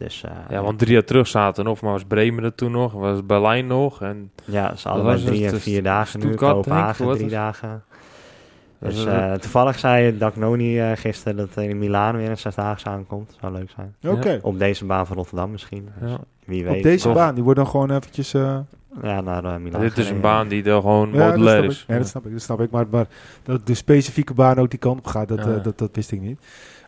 [0.00, 2.70] Dus eh, ja, want drie jaar terug zaten er nog, maar was Bremen er toen
[2.70, 4.02] nog, was Berlijn nog.
[4.02, 6.34] En Ja, ze allebei was drie het, en dus vier dagen nu.
[6.34, 7.82] Kopenhagen drie dagen.
[8.80, 12.88] Dus, Dus eh, toevallig zei Dagnoni eh gisteren dat er in Milaan weer een zesdaagse
[12.88, 13.36] aankomt.
[13.40, 13.94] Zou leuk zijn.
[14.16, 14.38] Oké.
[14.42, 15.88] Op deze baan van Rotterdam misschien.
[16.00, 16.18] Dus Ja.
[16.44, 16.76] Wie weet.
[16.76, 18.34] Op deze baan, die wordt dan gewoon eventjes...
[18.34, 18.58] eh,
[19.02, 19.80] Ja, naar Milaan.
[19.80, 21.84] dit is een baan die er gewoon Ja, modulair is.
[21.88, 22.32] Ja, dat snap ik.
[22.32, 22.70] Dat snap ik.
[22.70, 23.06] Maar, maar
[23.42, 25.54] dat de specifieke baan ook die kant op gaat, dat, Ja.
[25.54, 26.40] eh, dat, dat wist ik niet.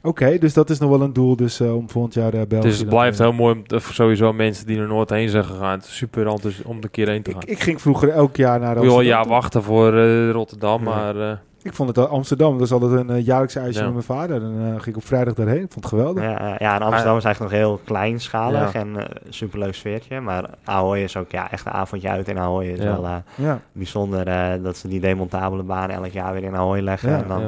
[0.02, 2.66] Oké, dus dat is nog wel een doel dus, eh, om volgend jaar uh, België...
[2.66, 5.44] Dus het dan blijft te heel mooi om sowieso mensen die er nooit heen zijn
[5.44, 5.70] gegaan.
[5.78, 7.40] Het is super enthousi- om een keer heen te gaan.
[7.42, 9.12] Ik, ik ging vroeger elk jaar naar wel een Amsterdam.
[9.18, 10.88] jaar wachten voor eh, Rotterdam, Ja.
[10.90, 13.82] maar eh, Ik vond het Amsterdam, dat is altijd een uh, jaarlijkse Ja.
[13.84, 14.42] met mijn vader.
[14.42, 15.62] En uh, ging ik op vrijdag daarheen.
[15.62, 16.22] Ik vond het geweldig.
[16.22, 18.80] Ja, eh, ja, en Amsterdam is eigenlijk nog heel kleinschalig Ja.
[18.80, 20.20] en uh, superleuk sfeertje.
[20.20, 22.66] Maar Ahoy is ook ja, echt een avondje uit in Ahoy.
[22.66, 22.84] is Ja.
[22.84, 23.60] wel uh, Ja.
[23.72, 27.10] bijzonder uh, dat ze die demontabele baan elk jaar weer in Ahoy leggen.
[27.10, 27.42] Ja, en dan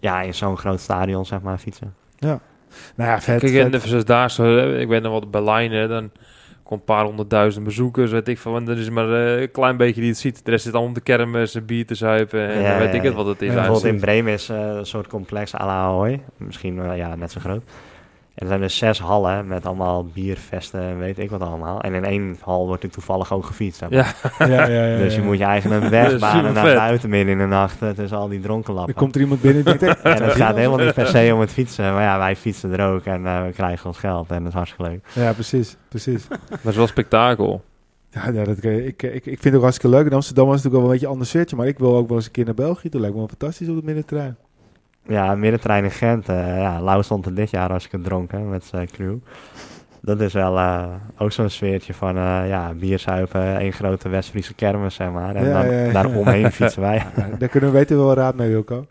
[0.00, 0.20] ja.
[0.20, 1.94] ja, in zo'n groot stadion zeg maar fietsen.
[2.18, 3.40] Nou ja, vet.
[3.40, 6.10] Kijk, in de zesdaagse, eh, ik weet nog wat hè, dan
[6.62, 9.76] komt een paar honderdduizend bezoekers, weet ik van, want er is maar eh, een klein
[9.76, 10.44] beetje die het ziet.
[10.44, 13.02] De rest zit allemaal op de kermis, bier te zuipen en Ja, weet ja, ik
[13.02, 13.48] het wat het is.
[13.48, 13.54] Ja.
[13.54, 16.22] Bijvoorbeeld in Bremen is uh, een soort complex à la Ahoy.
[16.36, 17.62] Misschien uh, ja, net zo groot.
[18.34, 21.80] En er zijn dus zes hallen met allemaal biervesten en weet ik wat allemaal.
[21.80, 23.78] En in één hal wordt er toevallig ook gefietst.
[23.78, 24.14] zeg maar.
[24.38, 25.26] Ja, ja, ja, ja, Dus je ja.
[25.26, 28.28] moet je eigen een weg banen naar buiten midden in de nacht eh, tussen al
[28.28, 28.94] die dronken lappen.
[28.94, 29.80] Er komt er iemand binnen denkt...
[29.80, 31.92] hey, En het gaat helemaal niet per se om het fietsen.
[31.92, 34.30] Maar ja, wij fietsen er ook en uh, we krijgen ons geld.
[34.30, 35.06] En dat is hartstikke leuk.
[35.12, 35.76] Ja, precies.
[35.88, 36.26] precies.
[36.48, 37.62] dat is wel spektakel.
[38.10, 40.06] Ja, ja dat, ik, ik, ik vind het ook hartstikke leuk.
[40.06, 41.56] In Amsterdam was het natuurlijk wel een beetje een ander sfeertje.
[41.56, 42.88] Maar ik wil ook wel eens een keer naar België.
[42.88, 44.36] Dat lijkt me wel fantastisch op het middenterrein.
[45.06, 46.28] Ja, middentrein in Gent.
[46.28, 49.16] Uh, ja, Lau stond er dit jaar als ik het dronken met zijn crew.
[50.02, 50.86] Dat is wel uh,
[51.18, 55.34] ook zo'n sfeertje van uh, ja, bierzuipen, één grote West-Friese kermis, zeg maar.
[55.34, 55.92] En Ja, dan, ja, ja.
[55.92, 57.02] daaromheen fietsen wij.
[57.16, 58.86] Ja, daar kunnen we weten wel raad mee, Wilco.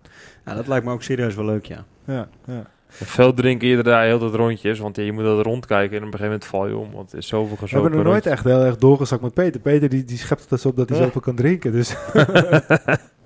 [0.45, 1.83] Ja, dat lijkt me ook serieus wel leuk, ja.
[2.05, 2.63] Ja, ja.
[2.91, 6.19] Veel drinken iedere dag heel dat rondjes, want je moet dat rondkijken en op een
[6.19, 7.81] gegeven moment val je om, want er is zoveel We gezopen.
[7.81, 9.61] hebben nog nooit echt heel erg doorgezakt met Peter.
[9.61, 11.03] Peter die, die schept het eens op dat hij Ja.
[11.03, 11.71] zoveel kan drinken.
[11.71, 11.95] Dus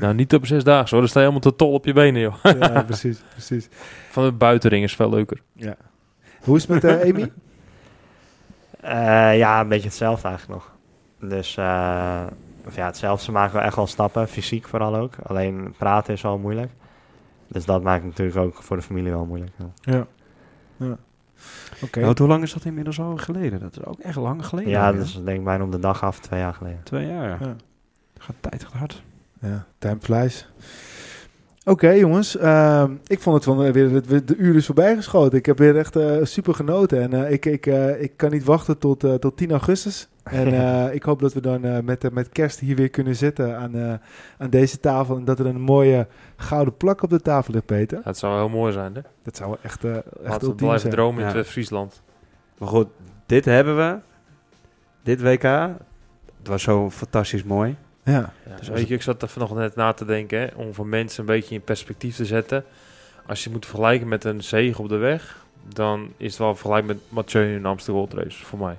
[0.00, 0.98] Nou, niet op zes dagen, zo.
[0.98, 2.34] Dan sta je helemaal te tol op je benen, joh.
[2.42, 3.68] ja, precies, precies.
[4.10, 5.42] Van de buitenring is veel leuker.
[6.42, 7.32] Hoe is het met eh, Amy?
[8.84, 10.72] Uh, ja, een beetje hetzelfde eigenlijk nog.
[11.30, 12.22] Dus uh,
[12.66, 13.24] of ja, hetzelfde.
[13.24, 15.14] Ze maken wel echt wel stappen, fysiek vooral ook.
[15.22, 16.70] Alleen praten is wel moeilijk.
[17.48, 19.52] Dus dat maakt natuurlijk ook voor de familie wel moeilijk.
[19.56, 20.06] Ja, Ja.
[20.76, 20.96] ja.
[21.82, 22.00] Oké.
[22.00, 23.60] Nou, hoe lang is dat inmiddels al geleden?
[23.60, 24.70] Dat is ook echt lang geleden.
[24.70, 26.80] ja dat is denk ik bijna om de dag af, twee jaar geleden.
[26.82, 27.28] Twee jaar.
[27.28, 27.56] Ja.
[28.18, 29.02] Gaat tijd gaat hard.
[29.40, 30.48] Ja, time flies.
[31.64, 32.36] Oké, jongens.
[32.36, 35.38] ehm, ik vond het van eh, weer de, de uur is voorbij geschoten.
[35.38, 37.00] Ik heb weer echt eh, super genoten.
[37.02, 40.08] En eh, ik, ik, eh, ik kan niet wachten tot, eh, tot 10 augustus.
[40.22, 40.46] En
[40.86, 43.74] eh, ik hoop dat we dan eh, met, met kerst hier weer kunnen zitten aan,
[43.74, 43.92] eh,
[44.38, 45.16] aan deze tafel.
[45.16, 48.00] En dat er een mooie gouden plak op de tafel ligt, Peter.
[48.04, 49.00] Het zou heel mooi zijn, hè?
[49.22, 50.92] Dat zou echt, eh echt Laten we blijven zijn.
[50.92, 51.44] dromen in Ja.
[51.44, 52.02] Friesland.
[52.58, 52.88] Maar goed,
[53.26, 53.98] dit hebben we.
[55.02, 55.42] Dit WK.
[55.42, 57.76] Het was zo fantastisch mooi.
[58.12, 60.74] Ja, Ja, Dus weet je, ik zat er nog net na te denken, hè, om
[60.74, 62.64] voor mensen een beetje in perspectief te zetten.
[63.26, 65.44] Als je moet vergelijken met een zege op de weg,
[65.74, 68.76] dan is het wel vergelijk met Mathieu in de Amsterdam Gold Race, voor mij.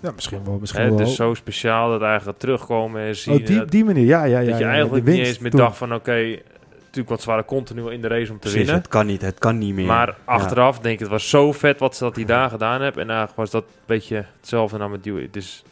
[0.00, 0.58] ja misschien wel.
[0.58, 0.98] Misschien Hè, wel.
[0.98, 3.34] het is zo speciaal dat eigenlijk terugkomen en zien.
[3.40, 4.06] oh, die, dat, die manier.
[4.06, 4.48] Ja, ja, ja.
[4.50, 6.38] dat je ja, eigenlijk niet eens meer dacht van, oké,
[6.80, 8.74] natuurlijk wat zware continu in de race om te Precies, winnen.
[8.74, 9.86] het kan niet, het kan niet meer.
[9.86, 10.14] Maar Ja.
[10.24, 13.02] achteraf denk ik, het was zo vet wat ze dat die daar gedaan hebben.
[13.02, 15.28] En eigenlijk was dat een beetje hetzelfde naar met Dewey.
[15.30, 15.62] Dus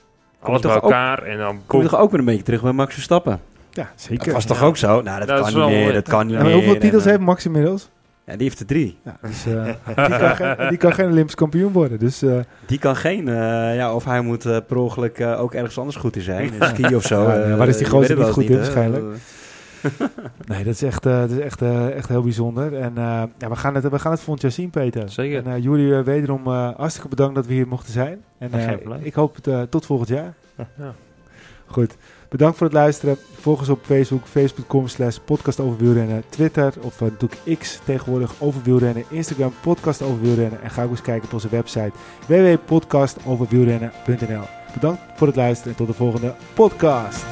[0.40, 2.62] alles toch bij ook- elkaar en dan Kom je toch ook weer een beetje terug
[2.62, 3.40] bij Max Verstappen?
[3.70, 4.24] Ja, zeker.
[4.24, 4.66] Dat was toch Ja.
[4.66, 5.02] ook zo?
[5.02, 6.52] Nou, dat Dat is kan niet meer, dat kan niet meer.
[6.52, 7.88] hoeveel titels heeft Max inmiddels?
[8.24, 8.98] Ja, die heeft er drie.
[9.04, 11.98] Ja, dus, eh, die, kan geen, die kan geen Olympisch kampioen worden.
[11.98, 13.34] Dus eh, Die kan geen, eh,
[13.76, 16.52] ja, of hij moet eh, per ongeluk eh, ook ergens anders goed in zijn.
[16.52, 17.24] In ski of zo.
[17.56, 19.04] Waar is die gozer het niet goed in waarschijnlijk?
[20.50, 22.74] nee, dat is echt, eh, dat is echt, eh, echt heel bijzonder.
[22.74, 25.10] En eh, ja, we, gaan het, we gaan het volgend jaar zien, Peter.
[25.10, 25.46] Zeker.
[25.46, 28.24] En jullie wederom hartstikke bedankt dat we hier mochten zijn.
[28.38, 28.50] En
[29.02, 30.34] ik hoop het tot volgend jaar.
[30.56, 30.94] Ja.
[31.66, 31.96] Goed.
[32.28, 33.16] Bedankt voor het luisteren.
[33.40, 36.22] Volg ons op Facebook, facebook.com slash podcast over wielrennen.
[36.28, 39.04] Twitter of uh, natuurlijk X tegenwoordig over wielrennen.
[39.10, 40.62] Instagram podcast over wielrennen.
[40.62, 41.92] En ga ook eens kijken op onze website
[42.26, 47.24] www.podcastoverwielrennen.nl Bedankt voor het luisteren en tot de volgende podcast.